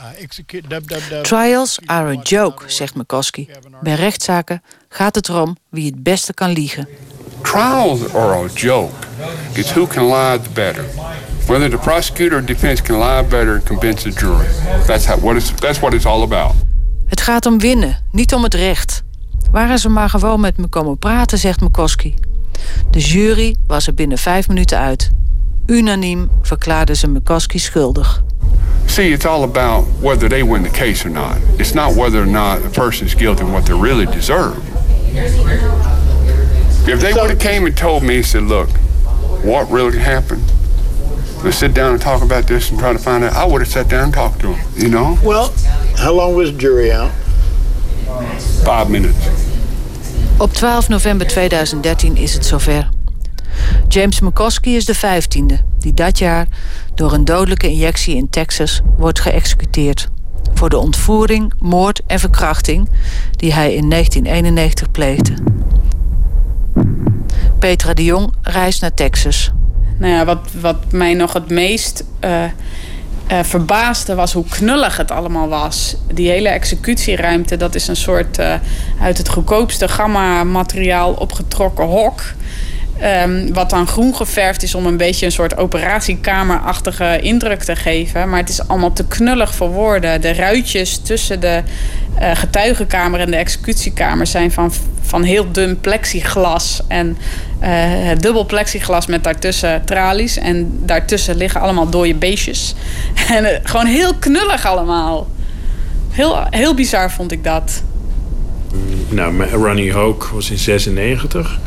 Trials 1.23 1.79
are 1.87 2.17
a 2.17 2.21
joke, 2.23 2.63
zegt 2.67 2.95
McCoskey. 2.95 3.49
Bij 3.83 3.95
rechtszaken 3.95 4.63
gaat 4.89 5.15
het 5.15 5.29
erom 5.29 5.57
wie 5.69 5.87
het 5.87 6.03
beste 6.03 6.35
kan 6.35 6.51
liegen. 6.51 6.89
Trials 7.43 8.15
are 8.15 8.45
a 8.45 8.47
joke. 8.55 8.95
It's 9.53 9.73
who 9.73 9.87
can 9.87 10.05
lie 10.07 10.41
the 10.41 10.51
better. 10.53 10.85
Whether 11.47 11.71
the 11.71 11.79
prosecutor 11.79 12.37
or 12.37 12.45
defense 12.45 12.83
can 12.83 12.99
lie 12.99 13.23
better 13.23 13.55
and 13.55 13.65
convince 13.65 14.03
the 14.03 14.11
jury. 14.11 14.47
That's, 14.87 15.07
how, 15.07 15.17
what 15.19 15.37
it's, 15.37 15.53
that's 15.53 15.79
what 15.81 15.95
it's 15.95 16.07
all 16.07 16.23
about. 16.23 16.55
Het 17.07 17.21
gaat 17.21 17.47
om 17.47 17.59
winnen, 17.59 17.97
niet 18.13 18.35
om 18.35 18.43
het 18.43 18.55
recht. 18.55 19.03
Waren 19.51 19.79
ze 19.79 19.89
maar 19.89 20.09
gewoon 20.09 20.41
met 20.41 20.57
me 20.57 20.67
komen 20.67 20.99
praten, 20.99 21.39
zegt 21.39 21.61
McCoskey. 21.61 22.15
De 22.91 22.99
jury 22.99 23.57
was 23.67 23.87
er 23.87 23.95
binnen 23.95 24.19
vijf 24.19 24.49
minuten 24.49 24.79
uit. 24.79 25.11
Unaniem 25.67 26.29
verklaarden 26.43 26.97
ze 26.97 27.09
McCoskey 27.09 27.61
schuldig. 27.61 28.23
See, 28.85 29.11
it's 29.13 29.27
all 29.27 29.43
about 29.43 29.87
whether 30.01 30.29
they 30.29 30.45
win 30.45 30.63
the 30.63 30.71
case 30.71 31.05
or 31.05 31.11
not. 31.11 31.37
It's 31.57 31.73
not 31.73 31.95
whether 31.95 32.21
or 32.21 32.31
not 32.31 32.65
a 32.65 32.69
person 32.69 33.07
is 33.07 33.15
guilty 33.15 33.43
and 33.43 33.51
what 33.51 33.65
they 33.65 33.81
really 33.81 34.07
deserve. 34.07 34.57
If 36.87 37.01
they 37.01 37.13
would 37.13 37.31
have 37.31 37.39
came 37.39 37.67
and 37.67 37.77
told 37.77 38.03
me 38.03 38.15
and 38.15 38.27
said, 38.27 38.43
look, 38.43 38.69
what 39.45 39.71
really 39.71 39.99
happened? 39.99 40.53
Let's 41.45 41.59
sit 41.59 41.75
down 41.75 41.91
and 41.91 42.01
talk 42.01 42.23
about 42.23 42.47
this 42.47 42.71
and 42.71 42.79
try 42.79 42.93
to 42.93 42.99
find 42.99 43.25
out. 43.25 43.33
I 43.33 43.45
would 43.45 43.61
have 43.61 43.71
sat 43.71 43.89
down 43.89 44.03
and 44.03 44.13
talked 44.15 44.41
to 44.41 44.47
them, 44.47 44.59
you 44.75 44.89
know? 44.89 45.19
Well, 45.23 45.53
how 45.97 46.15
long 46.15 46.35
was 46.35 46.51
the 46.51 46.57
jury 46.59 46.93
out? 46.93 47.11
Five 48.65 48.89
minutes. 48.89 49.17
Op 50.39 50.53
12 50.53 50.89
november 50.89 51.27
2013 51.27 52.17
is 52.17 52.35
het 52.35 52.47
zover. 52.47 52.89
James 53.89 54.21
McCoskey 54.21 54.73
is 54.73 54.85
de 54.85 54.95
vijftiende 54.95 55.59
die 55.79 55.95
dat 55.95 56.19
jaar 56.19 56.47
door 56.95 57.13
een 57.13 57.25
dodelijke 57.25 57.69
injectie 57.69 58.17
in 58.17 58.31
Texas 58.31 58.81
wordt 58.97 59.21
geëxecuteerd. 59.21 60.09
Voor 60.55 60.69
de 60.69 60.79
ontvoering, 60.79 61.53
moord 61.59 62.01
en 62.07 62.19
verkrachting 62.19 62.89
die 63.31 63.53
hij 63.53 63.75
in 63.75 63.91
1991 63.91 64.91
pleegde. 64.91 65.35
Petra 67.59 67.95
de 67.95 68.05
Jong 68.05 68.33
reist 68.43 68.81
naar 68.81 68.95
Texas. 68.95 69.53
Nou 69.99 70.13
ja, 70.13 70.25
wat, 70.25 70.49
wat 70.61 70.93
mij 70.93 71.15
nog 71.15 71.33
het 71.33 71.51
meest 71.51 72.05
uh, 72.25 72.43
uh, 73.33 73.39
verbaasde 73.43 74.15
was 74.15 74.33
hoe 74.33 74.45
knullig 74.49 74.97
het 74.97 75.11
allemaal 75.11 75.49
was. 75.49 75.97
Die 76.13 76.29
hele 76.29 76.49
executieruimte, 76.49 77.57
dat 77.57 77.75
is 77.75 77.89
een 77.89 77.97
soort 77.97 78.39
uh, 78.39 78.55
uit 79.01 79.19
het 79.19 79.29
goedkoopste 79.29 79.89
gamma-materiaal 79.89 81.13
opgetrokken 81.13 81.85
hok. 81.85 82.23
Um, 83.03 83.53
wat 83.53 83.71
dan 83.71 83.87
groen 83.87 84.15
geverfd 84.15 84.63
is 84.63 84.75
om 84.75 84.87
een 84.87 84.97
beetje 84.97 85.27
een 85.27 85.33
soort 85.33 85.57
operatiekamerachtige 85.57 87.19
indruk 87.21 87.63
te 87.63 87.77
geven. 87.77 88.29
Maar 88.29 88.39
het 88.39 88.49
is 88.49 88.69
allemaal 88.69 88.93
te 88.93 89.07
knullig 89.07 89.55
voor 89.55 89.69
woorden. 89.69 90.21
De 90.21 90.33
ruitjes 90.33 90.99
tussen 90.99 91.41
de 91.41 91.63
uh, 92.21 92.31
getuigenkamer 92.35 93.21
en 93.21 93.31
de 93.31 93.37
executiekamer 93.37 94.27
zijn 94.27 94.53
van, 94.53 94.73
van 95.01 95.23
heel 95.23 95.53
dun 95.53 95.81
plexiglas. 95.81 96.81
En 96.89 97.17
het 97.59 98.23
dubbel 98.23 98.47
plexiglas 98.47 99.07
met 99.07 99.25
daartussen 99.25 99.85
tralies. 99.85 100.39
En 100.39 100.79
daartussen 100.83 101.37
liggen 101.37 101.61
allemaal 101.61 101.91
dode 101.91 102.15
beestjes. 102.15 102.75
En 103.29 103.45
uh, 103.45 103.51
gewoon 103.63 103.87
heel 103.87 104.15
knullig 104.15 104.67
allemaal. 104.67 105.27
Heel, 106.11 106.47
heel 106.51 106.75
bizar 106.75 107.11
vond 107.11 107.33
ik 107.33 107.45
dat. 107.45 107.83
Nou, 109.09 109.45
Ronnie 109.45 109.93
Hoke 109.93 110.35
was 110.35 110.51
in 110.51 110.59
96. 110.59 111.59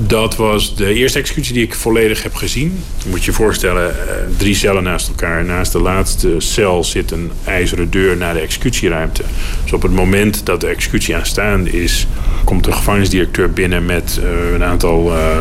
Dat 0.00 0.36
was 0.36 0.76
de 0.76 0.94
eerste 0.94 1.18
executie 1.18 1.54
die 1.54 1.62
ik 1.62 1.74
volledig 1.74 2.22
heb 2.22 2.34
gezien. 2.34 2.82
Je 3.02 3.08
moet 3.08 3.24
je 3.24 3.32
voorstellen, 3.32 3.90
eh, 3.90 4.14
drie 4.36 4.54
cellen 4.54 4.82
naast 4.82 5.08
elkaar. 5.08 5.44
Naast 5.44 5.72
de 5.72 5.80
laatste 5.80 6.34
cel 6.38 6.84
zit 6.84 7.10
een 7.10 7.30
ijzeren 7.44 7.90
deur 7.90 8.16
naar 8.16 8.34
de 8.34 8.40
executieruimte. 8.40 9.22
Dus 9.62 9.72
op 9.72 9.82
het 9.82 9.92
moment 9.92 10.46
dat 10.46 10.60
de 10.60 10.66
executie 10.66 11.16
aanstaande 11.16 11.70
is... 11.82 12.06
komt 12.44 12.64
de 12.64 12.72
gevangenisdirecteur 12.72 13.52
binnen 13.52 13.86
met 13.86 14.20
uh, 14.22 14.52
een 14.54 14.64
aantal 14.64 15.12
uh, 15.12 15.36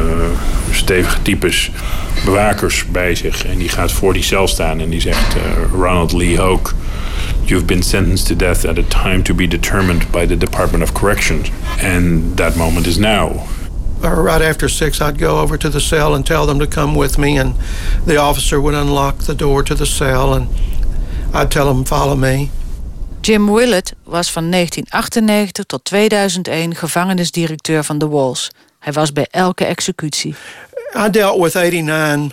stevige 0.71 1.21
types 1.21 1.71
bewakers 2.25 2.85
bij 2.91 3.15
zich. 3.15 3.45
En 3.45 3.57
die 3.57 3.69
gaat 3.69 3.91
voor 3.91 4.13
die 4.13 4.23
cel 4.23 4.47
staan 4.47 4.79
en 4.79 4.89
die 4.89 5.01
zegt... 5.01 5.35
Ronald 5.71 6.13
Lee 6.13 6.37
Hoke, 6.37 6.71
you've 7.43 7.65
been 7.65 7.83
sentenced 7.83 8.27
to 8.27 8.35
death 8.35 8.65
at 8.65 8.77
a 8.77 9.03
time 9.03 9.21
to 9.21 9.33
be 9.33 9.47
determined 9.47 10.11
by 10.11 10.25
the 10.25 10.37
Department 10.37 10.83
of 10.83 10.91
Corrections. 10.91 11.49
And 11.83 12.37
that 12.37 12.55
moment 12.55 12.87
is 12.87 12.97
now. 12.97 13.31
Or 14.03 14.23
right 14.23 14.41
after 14.41 14.69
six, 14.69 14.99
I'd 14.99 15.17
go 15.17 15.39
over 15.39 15.57
to 15.57 15.69
the 15.69 15.79
cell 15.79 16.13
and 16.13 16.25
tell 16.25 16.45
them 16.45 16.59
to 16.59 16.67
come 16.67 16.99
with 16.99 17.17
me, 17.17 17.39
and 17.39 17.55
the 18.05 18.17
officer 18.17 18.59
would 18.61 18.75
unlock 18.75 19.17
the 19.17 19.35
door 19.35 19.63
to 19.63 19.75
the 19.75 19.85
cell, 19.85 20.33
and 20.33 20.47
I'd 21.33 21.51
tell 21.51 21.73
them 21.73 21.85
follow 21.85 22.15
me. 22.15 22.49
Jim 23.21 23.51
Willett 23.51 23.93
was 24.03 24.31
van 24.31 24.51
1998 24.51 25.65
tot 25.65 25.83
2001 25.83 26.75
gevangenisdirecteur 26.75 27.83
van 27.83 27.97
The 27.97 28.09
Walls. 28.09 28.51
Hij 28.79 28.93
was 28.93 29.13
bij 29.13 29.27
elke 29.31 29.65
executie. 29.65 30.35
I 30.95 31.09
dealt 31.09 31.41
with 31.41 31.55
89 31.55 32.31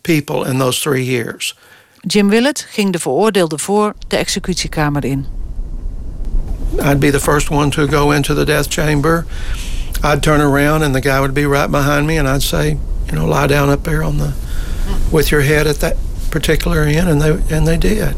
people 0.00 0.46
in 0.46 0.58
those 0.58 0.80
three 0.80 1.04
years. 1.04 1.56
Jim 2.00 2.28
Willett 2.28 2.66
ging 2.70 2.92
de 2.92 2.98
veroordeelde 2.98 3.58
voor 3.58 3.94
de 4.08 4.16
executiekamer 4.16 5.04
in. 5.04 5.26
I'd 6.78 6.98
be 6.98 7.10
the 7.10 7.20
first 7.20 7.50
one 7.50 7.70
to 7.70 7.86
go 7.86 8.10
into 8.10 8.34
the 8.34 8.44
death 8.44 8.66
chamber. 8.68 9.24
I'd 10.02 10.22
turn 10.22 10.40
around 10.40 10.82
and 10.82 10.94
the 10.94 11.00
guy 11.00 11.20
would 11.20 11.34
be 11.34 11.46
right 11.46 11.70
behind 11.70 12.06
me, 12.06 12.18
and 12.18 12.28
I'd 12.28 12.42
say, 12.42 12.76
you 13.06 13.12
know, 13.12 13.26
lie 13.26 13.46
down 13.46 13.70
up 13.70 13.84
there 13.84 14.02
on 14.02 14.18
the 14.18 14.34
with 15.12 15.30
your 15.30 15.42
head 15.42 15.66
at 15.66 15.76
that 15.76 15.96
particular 16.30 16.82
end, 16.82 17.08
and 17.08 17.20
they 17.20 17.56
and 17.56 17.66
they 17.66 17.76
did. 17.76 18.16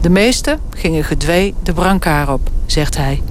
De 0.00 0.10
meeste 0.10 0.58
gingen 0.70 1.04
gedwee 1.04 1.54
de 1.62 1.72
brancard 1.72 2.28
op, 2.28 2.50
zegt 2.66 2.96
hij. 2.96 3.22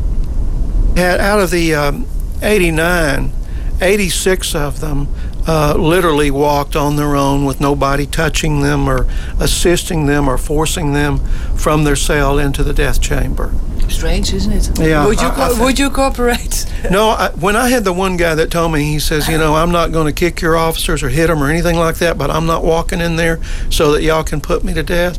Out 0.96 1.42
of 1.42 1.50
the 1.50 1.74
um, 1.76 2.06
89, 2.42 3.32
86 3.80 4.56
of 4.56 4.80
them 4.80 5.08
uh, 5.48 5.74
literally 5.78 6.32
walked 6.32 6.76
on 6.76 6.96
their 6.96 7.16
own 7.16 7.46
with 7.46 7.60
nobody 7.60 8.06
touching 8.06 8.62
them 8.62 8.88
or 8.88 9.06
assisting 9.40 10.06
them 10.06 10.28
or 10.28 10.38
forcing 10.38 10.94
them 10.94 11.20
from 11.56 11.84
their 11.84 11.96
cell 11.96 12.40
into 12.40 12.64
the 12.64 12.74
death 12.74 13.02
chamber. 13.02 13.52
Strange, 13.90 14.34
isn't 14.34 14.52
it? 14.52 14.80
Yeah. 14.80 15.06
Would 15.06 15.22
you, 15.22 15.28
I- 15.28 15.46
I 15.46 15.48
think- 15.50 15.60
would 15.62 15.80
you 15.80 15.90
cooperate? 15.90 16.66
No, 16.90 17.10
I, 17.12 17.30
when 17.40 17.56
I 17.56 17.70
had 17.70 17.84
the 17.86 17.94
one 17.94 18.18
guy 18.18 18.36
that 18.36 18.50
told 18.52 18.72
me, 18.74 18.84
he 18.84 19.00
says, 19.00 19.28
you 19.30 19.38
know, 19.38 19.56
I'm 19.56 19.72
not 19.72 19.92
going 19.94 20.06
to 20.06 20.12
kick 20.12 20.42
your 20.42 20.58
officers 20.58 21.02
or 21.02 21.08
hit 21.10 21.28
them 21.28 21.42
or 21.42 21.50
anything 21.50 21.78
like 21.78 21.96
that, 22.00 22.18
but 22.18 22.30
I'm 22.30 22.46
not 22.46 22.62
walking 22.64 23.00
in 23.02 23.16
there 23.16 23.40
so 23.70 23.94
that 23.94 24.02
y'all 24.04 24.24
can 24.26 24.42
put 24.42 24.64
me 24.66 24.74
to 24.74 24.84
death. 24.84 25.18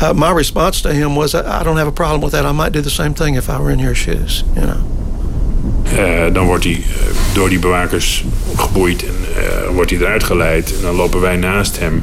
Uh, 0.00 0.14
my 0.14 0.30
response 0.30 0.80
to 0.82 0.92
him 0.92 1.16
was, 1.16 1.34
I, 1.34 1.60
I 1.60 1.64
don't 1.64 1.78
have 1.78 1.88
a 1.88 1.92
problem 1.92 2.20
with 2.20 2.30
that. 2.32 2.46
I 2.46 2.52
might 2.52 2.72
do 2.72 2.80
the 2.80 2.90
same 2.90 3.12
thing 3.14 3.34
if 3.34 3.48
I 3.48 3.58
were 3.58 3.72
in 3.72 3.80
your 3.80 3.94
shoes, 3.96 4.44
you 4.54 4.62
know. 4.62 4.80
Eh, 5.96 6.32
dan 6.32 6.46
wordt 6.46 6.64
hij 6.64 6.72
eh, 6.74 7.34
door 7.34 7.48
die 7.48 7.58
bewakers 7.58 8.24
geboeid 8.56 9.02
en 9.04 9.14
eh, 9.36 9.68
wordt 9.74 9.90
hij 9.90 9.98
eruit 10.00 10.24
geleid. 10.24 10.76
En 10.76 10.82
dan 10.82 10.94
lopen 10.94 11.20
wij 11.20 11.36
naast 11.36 11.78
hem 11.78 12.02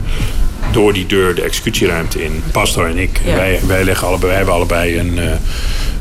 door 0.71 0.93
die 0.93 1.05
deur 1.05 1.35
de 1.35 1.41
executieruimte 1.41 2.23
in. 2.23 2.43
Pastor 2.51 2.85
en 2.87 2.97
ik. 2.97 3.21
Ja. 3.25 3.35
Wij, 3.35 3.59
wij, 3.67 3.83
leggen 3.83 4.07
allebei, 4.07 4.27
wij 4.27 4.35
hebben 4.35 4.53
allebei 4.55 4.99
een, 4.99 5.19
eh, 5.19 5.31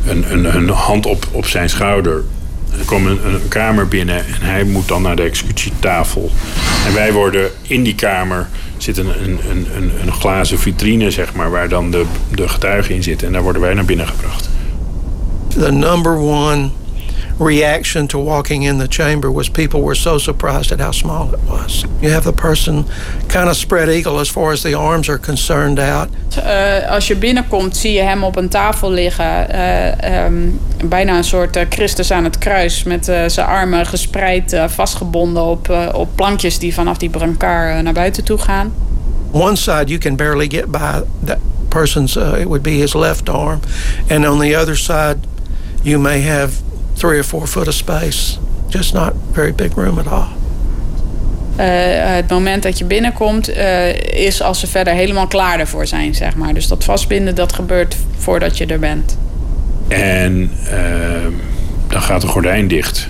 een, 0.08 0.32
een, 0.32 0.56
een 0.56 0.68
hand 0.68 1.06
op, 1.06 1.26
op 1.30 1.46
zijn 1.46 1.68
schouder. 1.68 2.22
Er 2.78 2.84
komt 2.84 3.06
een, 3.06 3.48
kamer 3.48 3.88
binnen 3.88 4.16
en 4.16 4.40
hij 4.40 4.64
moet 4.64 4.88
dan 4.88 5.02
naar 5.02 5.16
de 5.16 5.22
executietafel. 5.22 6.30
En 6.86 6.94
wij 6.94 7.12
worden 7.12 7.50
in 7.62 7.82
die 7.82 7.94
kamer 7.94 8.48
zit 8.76 8.96
een, 8.96 9.22
een, 9.24 9.38
een, 9.50 9.66
een, 9.76 9.90
een 10.02 10.12
glazen 10.12 10.58
vitrine, 10.58 11.10
zeg 11.10 11.34
maar, 11.34 11.50
waar 11.50 11.68
dan 11.68 11.90
de, 11.90 12.04
de 12.34 12.48
getuigen 12.48 12.94
in 12.94 13.02
zitten. 13.02 13.26
En 13.26 13.32
daar 13.32 13.42
worden 13.42 13.62
wij 13.62 13.74
naar 13.74 13.84
binnen 13.84 14.06
gebracht. 14.06 14.48
The 15.48 15.72
number 15.72 16.16
one 16.16 16.70
reaction 17.38 18.06
to 18.06 18.18
walking 18.18 18.64
in 18.64 18.78
the 18.78 18.88
chamber 18.88 19.32
was 19.32 19.50
people 19.50 19.80
were 19.80 19.94
so 19.96 20.18
surprised 20.18 20.72
at 20.72 20.80
how 20.80 20.92
small 20.92 21.34
it 21.34 21.40
was. 21.48 21.84
You 22.00 22.10
have 22.10 22.24
the 22.24 22.32
person 22.32 22.84
kind 23.28 23.48
of 23.48 23.56
spread 23.56 23.88
eagle 23.88 24.18
as 24.18 24.28
far 24.28 24.52
as 24.52 24.62
the 24.62 24.74
arms 24.74 25.08
are 25.08 25.18
concerned 25.18 25.78
out. 25.78 26.08
Eh, 26.36 26.90
als 26.90 27.06
je 27.06 27.16
binnenkomt 27.16 27.76
zie 27.76 27.92
je 27.92 28.00
hem 28.00 28.24
op 28.24 28.36
een 28.36 28.48
tafel 28.48 28.90
liggen. 28.90 29.48
eh, 29.48 30.24
ehm, 30.24 30.34
bijna 30.84 31.16
een 31.16 31.24
soort 31.24 31.56
eh, 31.56 31.66
Christus 31.68 32.10
aan 32.10 32.24
het 32.24 32.38
kruis. 32.38 32.82
Met 32.82 33.04
zijn 33.04 33.46
armen 33.46 33.86
gespreid, 33.86 34.60
vastgebonden 34.66 35.42
op, 35.42 35.90
op 35.92 36.08
plankjes 36.14 36.58
die 36.58 36.74
vanaf 36.74 36.96
die 36.96 37.10
brancard 37.10 37.82
naar 37.82 37.92
buiten 37.92 38.24
toe 38.24 38.38
gaan. 38.38 38.72
One 39.30 39.56
side 39.56 39.84
you 39.86 39.98
can 39.98 40.16
barely 40.16 40.48
get 40.48 40.70
by 40.70 41.02
that 41.24 41.38
person's, 41.68 42.16
uh, 42.16 42.38
it 42.38 42.46
would 42.46 42.62
be 42.62 42.70
his 42.70 42.94
left 42.94 43.28
arm. 43.28 43.60
And 44.08 44.26
on 44.26 44.38
the 44.38 44.56
other 44.60 44.76
side, 44.76 45.16
you 45.82 45.98
may 45.98 46.22
have 46.22 46.52
three 46.96 47.18
or 47.18 47.24
four 47.24 47.46
foot 47.46 47.68
of 47.68 47.74
space. 47.74 48.38
Just 48.68 48.92
not 48.92 49.12
very 49.32 49.52
big 49.52 49.74
room 49.74 49.98
at 49.98 50.06
all. 50.06 50.26
Eh, 51.56 51.66
het 52.14 52.30
moment 52.30 52.62
dat 52.62 52.78
je 52.78 52.84
binnenkomt 52.84 53.48
eh, 53.48 53.94
is 54.26 54.42
als 54.42 54.60
ze 54.60 54.66
verder 54.66 54.94
helemaal 54.94 55.26
klaar 55.26 55.58
ervoor 55.60 55.86
zijn, 55.86 56.14
zeg 56.14 56.36
maar. 56.36 56.54
Dus 56.54 56.68
dat 56.68 56.84
vastbinden, 56.84 57.34
dat 57.34 57.52
gebeurt 57.52 57.96
voordat 58.18 58.58
je 58.58 58.66
er 58.66 58.78
bent. 58.78 59.18
En 59.88 60.50
ehm, 60.70 61.32
dan 61.88 62.02
gaat 62.02 62.20
de 62.20 62.26
gordijn 62.26 62.68
dicht. 62.68 63.08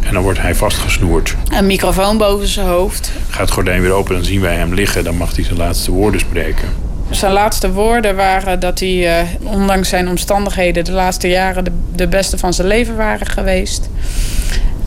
En 0.00 0.14
dan 0.14 0.22
wordt 0.22 0.40
hij 0.40 0.54
vastgesnoerd. 0.54 1.36
Een 1.52 1.66
microfoon 1.66 2.18
boven 2.18 2.46
zijn 2.46 2.66
hoofd. 2.66 3.12
Gaat 3.28 3.40
het 3.40 3.50
gordijn 3.50 3.82
weer 3.82 3.92
open, 3.92 4.14
dan 4.14 4.24
zien 4.24 4.40
wij 4.40 4.54
hem 4.54 4.74
liggen. 4.74 5.04
Dan 5.04 5.16
mag 5.16 5.34
hij 5.34 5.44
zijn 5.44 5.56
laatste 5.56 5.90
woorden 5.90 6.20
spreken. 6.20 6.68
Zijn 7.12 7.32
laatste 7.32 7.72
woorden 7.72 8.16
waren 8.16 8.60
dat 8.60 8.80
hij, 8.80 9.18
eh, 9.18 9.26
ondanks 9.42 9.88
zijn 9.88 10.08
omstandigheden, 10.08 10.84
de 10.84 10.92
laatste 10.92 11.28
jaren 11.28 11.64
de, 11.94 12.08
beste 12.08 12.38
van 12.38 12.52
zijn 12.52 12.66
leven 12.66 12.96
waren 12.96 13.26
geweest. 13.26 13.88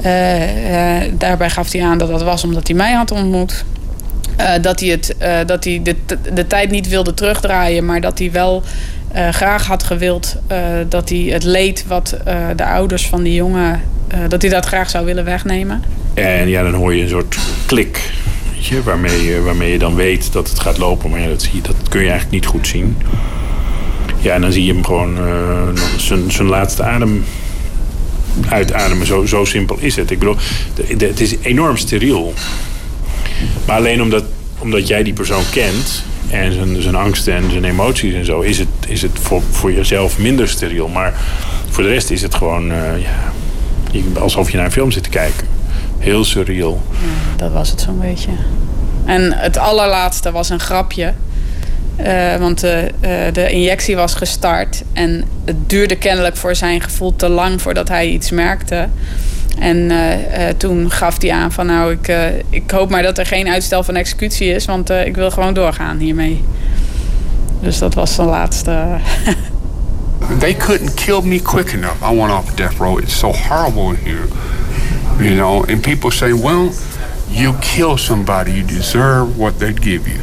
Eh, 0.02 1.04
eh, 1.04 1.12
daarbij 1.18 1.50
gaf 1.50 1.72
hij 1.72 1.84
aan 1.84 1.98
dat 1.98 2.10
dat 2.10 2.24
was 2.24 2.44
omdat 2.44 2.68
hij 2.68 2.76
mij 2.76 2.94
had 2.94 3.12
ontmoet. 3.12 3.66
Dat 4.62 4.80
hij, 4.80 4.90
het, 4.90 5.16
dat 5.48 5.64
hij 5.64 5.80
de, 5.84 5.96
de 6.34 6.48
tijd 6.48 6.72
niet 6.72 6.90
wilde 6.90 7.14
terugdraaien, 7.14 7.86
maar 7.86 8.02
dat 8.02 8.20
hij 8.20 8.32
wel 8.32 8.64
graag 9.32 9.68
had 9.68 9.84
gewild 9.84 10.36
dat 10.90 11.10
hij 11.10 11.18
het 11.18 11.44
leed 11.44 11.86
wat 11.88 12.18
de 12.56 12.66
ouders 12.66 13.08
van 13.08 13.24
die 13.24 13.34
jongen, 13.34 13.82
dat 14.28 14.42
hij 14.42 14.52
dat 14.52 14.66
graag 14.66 14.90
zou 14.90 15.06
willen 15.06 15.26
wegnemen. 15.26 15.84
En 16.14 16.48
ja, 16.48 16.64
dan 16.64 16.74
hoor 16.74 16.96
je 16.96 17.02
een 17.02 17.10
soort 17.10 17.38
klik. 17.66 18.12
Waarmee, 18.84 19.40
waarmee 19.40 19.72
je 19.72 19.78
dan 19.78 19.96
weet 19.96 20.34
dat 20.34 20.50
het 20.50 20.60
gaat 20.60 20.78
lopen. 20.78 21.10
Maar 21.10 21.28
dat, 21.28 21.42
zie 21.42 21.56
je, 21.56 21.62
dat 21.62 21.76
kun 21.90 22.02
je 22.02 22.10
eigenlijk 22.10 22.42
niet 22.42 22.46
goed 22.52 22.68
zien. 22.68 22.98
Ja, 24.20 24.34
en 24.34 24.42
dan 24.42 24.52
zie 24.52 24.66
je 24.66 24.74
hem 24.74 24.84
gewoon 24.84 25.14
nog 25.74 25.90
zijn, 26.28 26.48
laatste 26.48 26.84
adem 26.84 27.24
uitademen. 28.50 29.08
Zo, 29.08 29.26
zo 29.26 29.46
simpel 29.46 29.78
is 29.80 29.96
het. 29.96 30.12
Ik 30.12 30.20
bedoel, 30.20 30.36
het 30.98 31.20
is 31.20 31.36
enorm 31.42 31.78
steriel. 31.78 32.34
Maar 33.66 33.76
alleen 33.76 34.02
omdat, 34.02 34.24
omdat 34.58 34.88
jij 34.88 35.04
die 35.04 35.14
persoon 35.14 35.44
kent... 35.52 36.04
en 36.30 36.54
zijn, 36.54 36.82
zijn 36.82 36.96
angsten 36.96 37.34
en 37.34 37.52
zijn 37.52 37.64
emoties 37.64 38.14
en 38.14 38.26
zo... 38.26 38.42
is 38.42 38.58
het, 38.58 38.68
is 38.88 39.02
het 39.02 39.20
voor, 39.22 39.42
voor 39.52 39.74
jezelf 39.74 40.18
minder 40.18 40.50
steriel. 40.50 40.88
Maar 40.88 41.20
voor 41.70 41.84
de 41.84 41.90
rest 41.90 42.10
is 42.10 42.22
het 42.22 42.36
gewoon... 42.36 42.72
eh, 42.72 43.02
ja, 43.02 43.32
alsof 44.20 44.52
je 44.52 44.58
naar 44.58 44.66
een 44.66 44.72
film 44.72 44.92
zit 44.92 45.04
te 45.04 45.10
kijken. 45.10 45.55
Heel 46.06 46.24
surreal. 46.26 46.82
Dat 47.36 47.52
was 47.52 47.70
het 47.70 47.82
zo'n 47.82 48.00
beetje. 48.00 48.30
En 49.06 49.34
het 49.34 49.58
allerlaatste 49.58 50.32
was 50.32 50.50
een 50.50 50.60
grapje. 50.60 51.14
Eh, 51.96 52.36
want 52.36 52.64
eh, 52.64 52.84
eh, 52.86 53.34
de 53.34 53.50
injectie 53.50 53.96
was 53.96 54.14
gestart. 54.14 54.84
En 54.94 55.24
het 55.46 55.70
duurde 55.70 55.96
kennelijk 55.96 56.36
voor 56.36 56.56
zijn 56.56 56.82
gevoel 56.82 57.16
te 57.16 57.30
lang 57.30 57.62
voordat 57.62 57.88
hij 57.88 58.08
iets 58.08 58.32
merkte. 58.32 58.88
En 59.60 59.92
eh, 59.92 60.50
eh, 60.50 60.56
toen 60.58 60.92
gaf 60.92 61.22
hij 61.22 61.32
aan 61.32 61.52
van 61.52 61.66
nou, 61.66 61.92
ik, 61.92 62.08
eh, 62.08 62.26
ik 62.50 62.72
hoop 62.72 62.90
maar 62.90 63.04
dat 63.04 63.18
er 63.18 63.26
geen 63.26 63.48
uitstel 63.48 63.84
van 63.84 63.96
executie 63.96 64.50
is. 64.50 64.66
Want 64.66 64.90
eh, 64.90 65.06
ik 65.06 65.16
wil 65.16 65.32
gewoon 65.32 65.54
doorgaan 65.54 65.98
hiermee. 65.98 66.44
Dus 67.62 67.78
dat 67.78 67.94
was 67.94 68.16
zijn 68.16 68.28
laatste. 68.28 68.86
They 70.40 70.56
couldn't 70.56 70.94
kill 70.94 71.22
me 71.22 71.42
quick 71.42 71.72
enough. 71.72 72.12
I 72.12 72.16
went 72.16 72.32
off 72.32 72.54
death 72.56 72.78
row. 72.78 73.00
It's 73.00 73.18
so 73.18 73.34
horrible 73.50 73.96
here. 74.04 74.28
You 75.20 75.36
know, 75.36 75.64
and 75.64 75.84
people 75.84 76.12
say, 76.12 76.34
well, 76.34 76.74
you 77.30 77.58
kill 77.62 77.98
somebody, 77.98 78.54
you 78.54 78.64
deserve 78.64 79.38
what 79.38 79.60
they 79.60 79.74
give 79.74 80.08
you. 80.08 80.22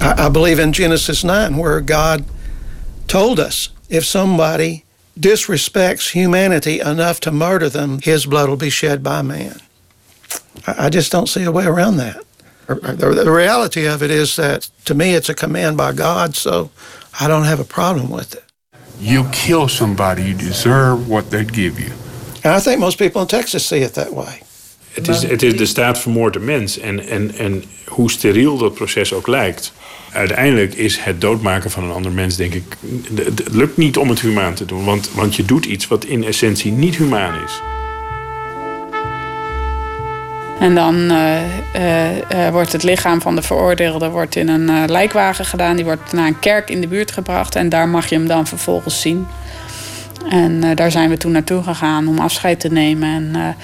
I, 0.00 0.26
I 0.26 0.28
believe 0.28 0.58
in 0.58 0.72
Genesis 0.72 1.24
9, 1.24 1.56
where 1.56 1.80
God 1.80 2.24
told 3.06 3.38
us 3.38 3.68
if 3.88 4.04
somebody 4.04 4.84
disrespects 5.18 6.12
humanity 6.12 6.80
enough 6.80 7.20
to 7.20 7.30
murder 7.30 7.68
them, 7.68 8.00
his 8.02 8.26
blood 8.26 8.48
will 8.48 8.56
be 8.56 8.70
shed 8.70 9.02
by 9.02 9.22
man. 9.22 9.60
I, 10.66 10.86
I 10.86 10.90
just 10.90 11.12
don't 11.12 11.28
see 11.28 11.44
a 11.44 11.52
way 11.52 11.66
around 11.66 11.98
that. 11.98 12.22
The, 12.66 13.22
the 13.24 13.30
reality 13.30 13.86
of 13.86 14.02
it 14.02 14.10
is 14.10 14.36
that 14.36 14.70
to 14.86 14.94
me 14.94 15.14
it's 15.14 15.28
a 15.28 15.34
command 15.34 15.76
by 15.76 15.92
God, 15.92 16.34
so 16.34 16.70
I 17.20 17.28
don't 17.28 17.44
have 17.44 17.60
a 17.60 17.64
problem 17.64 18.10
with 18.10 18.34
it. 18.34 18.44
You 18.98 19.28
kill 19.32 19.68
somebody, 19.68 20.24
you 20.24 20.34
deserve 20.34 21.08
what 21.08 21.30
they 21.30 21.44
give 21.44 21.78
you. 21.78 21.92
And 22.44 22.60
I 22.60 22.62
think 22.62 22.78
most 22.78 22.96
people 22.96 23.20
in 23.20 23.26
Texas 23.26 23.66
see 23.66 23.80
it 23.80 23.92
that 23.92 24.12
way. 24.12 24.38
Het 24.92 25.08
is, 25.08 25.22
het 25.22 25.42
is 25.42 25.56
de 25.56 25.66
staat 25.66 25.98
vermoord 25.98 26.36
een 26.36 26.44
mens. 26.44 26.78
En, 26.78 27.08
en, 27.08 27.34
en 27.38 27.64
hoe 27.86 28.10
steriel 28.10 28.58
dat 28.58 28.74
proces 28.74 29.12
ook 29.12 29.26
lijkt. 29.26 29.72
Uiteindelijk 30.12 30.74
is 30.74 30.98
het 30.98 31.20
doodmaken 31.20 31.70
van 31.70 31.84
een 31.84 31.90
ander 31.90 32.12
mens, 32.12 32.36
denk 32.36 32.54
ik. 32.54 32.76
Het 33.14 33.42
lukt 33.52 33.76
niet 33.76 33.96
om 33.96 34.08
het 34.08 34.20
humaan 34.20 34.54
te 34.54 34.64
doen. 34.64 34.84
Want, 34.84 35.10
want 35.14 35.36
je 35.36 35.44
doet 35.44 35.64
iets 35.64 35.88
wat 35.88 36.04
in 36.04 36.24
essentie 36.24 36.72
niet 36.72 36.96
humaan 36.96 37.42
is. 37.44 37.60
En 40.60 40.74
dan 40.74 40.94
uh, 40.94 41.40
uh, 42.32 42.48
wordt 42.50 42.72
het 42.72 42.82
lichaam 42.82 43.20
van 43.20 43.34
de 43.34 43.42
veroordeelde 43.42 44.08
wordt 44.08 44.36
in 44.36 44.48
een 44.48 44.68
uh, 44.68 44.82
lijkwagen 44.86 45.44
gedaan. 45.44 45.76
Die 45.76 45.84
wordt 45.84 46.12
naar 46.12 46.26
een 46.26 46.38
kerk 46.38 46.70
in 46.70 46.80
de 46.80 46.88
buurt 46.88 47.10
gebracht. 47.12 47.56
En 47.56 47.68
daar 47.68 47.88
mag 47.88 48.08
je 48.08 48.14
hem 48.14 48.26
dan 48.26 48.46
vervolgens 48.46 49.00
zien. 49.00 49.26
En 50.30 50.74
daar 50.74 50.90
zijn 50.90 51.10
we 51.10 51.16
toen 51.16 51.32
naartoe 51.32 51.62
gegaan 51.62 52.08
om 52.08 52.18
afscheid 52.18 52.60
te 52.60 52.68
nemen. 52.68 53.08
En 53.08 53.56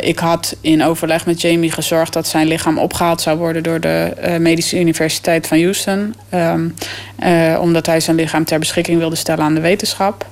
ik 0.00 0.18
had 0.18 0.56
in 0.60 0.84
overleg 0.84 1.26
met 1.26 1.40
Jamie 1.40 1.70
gezorgd 1.70 2.12
dat 2.12 2.26
zijn 2.26 2.46
lichaam 2.46 2.78
opgehaald 2.78 3.20
zou 3.20 3.38
worden 3.38 3.62
door 3.62 3.80
de 3.80 4.36
Medische 4.38 4.80
Universiteit 4.80 5.46
van 5.46 5.60
Houston. 5.60 6.14
Um, 6.34 6.74
omdat 7.60 7.86
hij 7.86 8.00
zijn 8.00 8.16
lichaam 8.16 8.44
ter 8.44 8.58
beschikking 8.58 8.98
wilde 8.98 9.16
stellen 9.16 9.44
aan 9.44 9.54
de 9.54 9.60
wetenschap. 9.60 10.26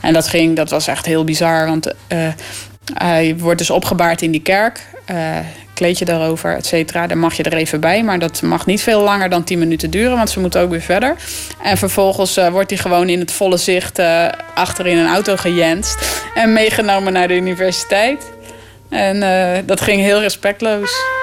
En 0.00 0.12
dat 0.12 0.28
ging, 0.28 0.56
dat 0.56 0.70
was 0.70 0.86
echt 0.86 1.06
heel 1.06 1.24
bizar. 1.24 1.66
Want 1.66 1.94
hij 2.94 3.36
wordt 3.38 3.58
dus 3.58 3.70
opgebaard 3.70 4.22
in 4.22 4.30
die 4.30 4.42
kerk. 4.42 4.86
Kleedje 5.78 6.04
daarover, 6.04 6.56
et 6.56 6.66
cetera. 6.66 7.06
Dan 7.06 7.18
mag 7.18 7.34
je 7.34 7.42
er 7.42 7.52
even 7.52 7.80
bij. 7.80 8.02
Maar 8.02 8.18
dat 8.18 8.42
mag 8.42 8.66
niet 8.66 8.82
veel 8.82 9.02
langer 9.02 9.28
dan 9.28 9.44
10 9.44 9.58
minuten 9.58 9.90
duren, 9.90 10.16
want 10.16 10.30
ze 10.30 10.40
moeten 10.40 10.60
ook 10.60 10.70
weer 10.70 10.80
verder. 10.80 11.16
En 11.62 11.76
vervolgens 11.76 12.38
uh, 12.38 12.48
wordt 12.48 12.70
hij 12.70 12.78
gewoon 12.78 13.08
in 13.08 13.18
het 13.18 13.32
volle 13.32 13.56
zicht 13.56 13.98
uh, 13.98 14.28
achter 14.54 14.86
in 14.86 14.96
een 14.96 15.06
auto 15.06 15.36
gejenst. 15.36 16.22
En 16.34 16.52
meegenomen 16.52 17.12
naar 17.12 17.28
de 17.28 17.36
universiteit. 17.36 18.32
En 18.88 19.20
dat 19.66 19.80
ging 19.80 20.00
heel 20.00 20.20
respectloos. 20.20 21.17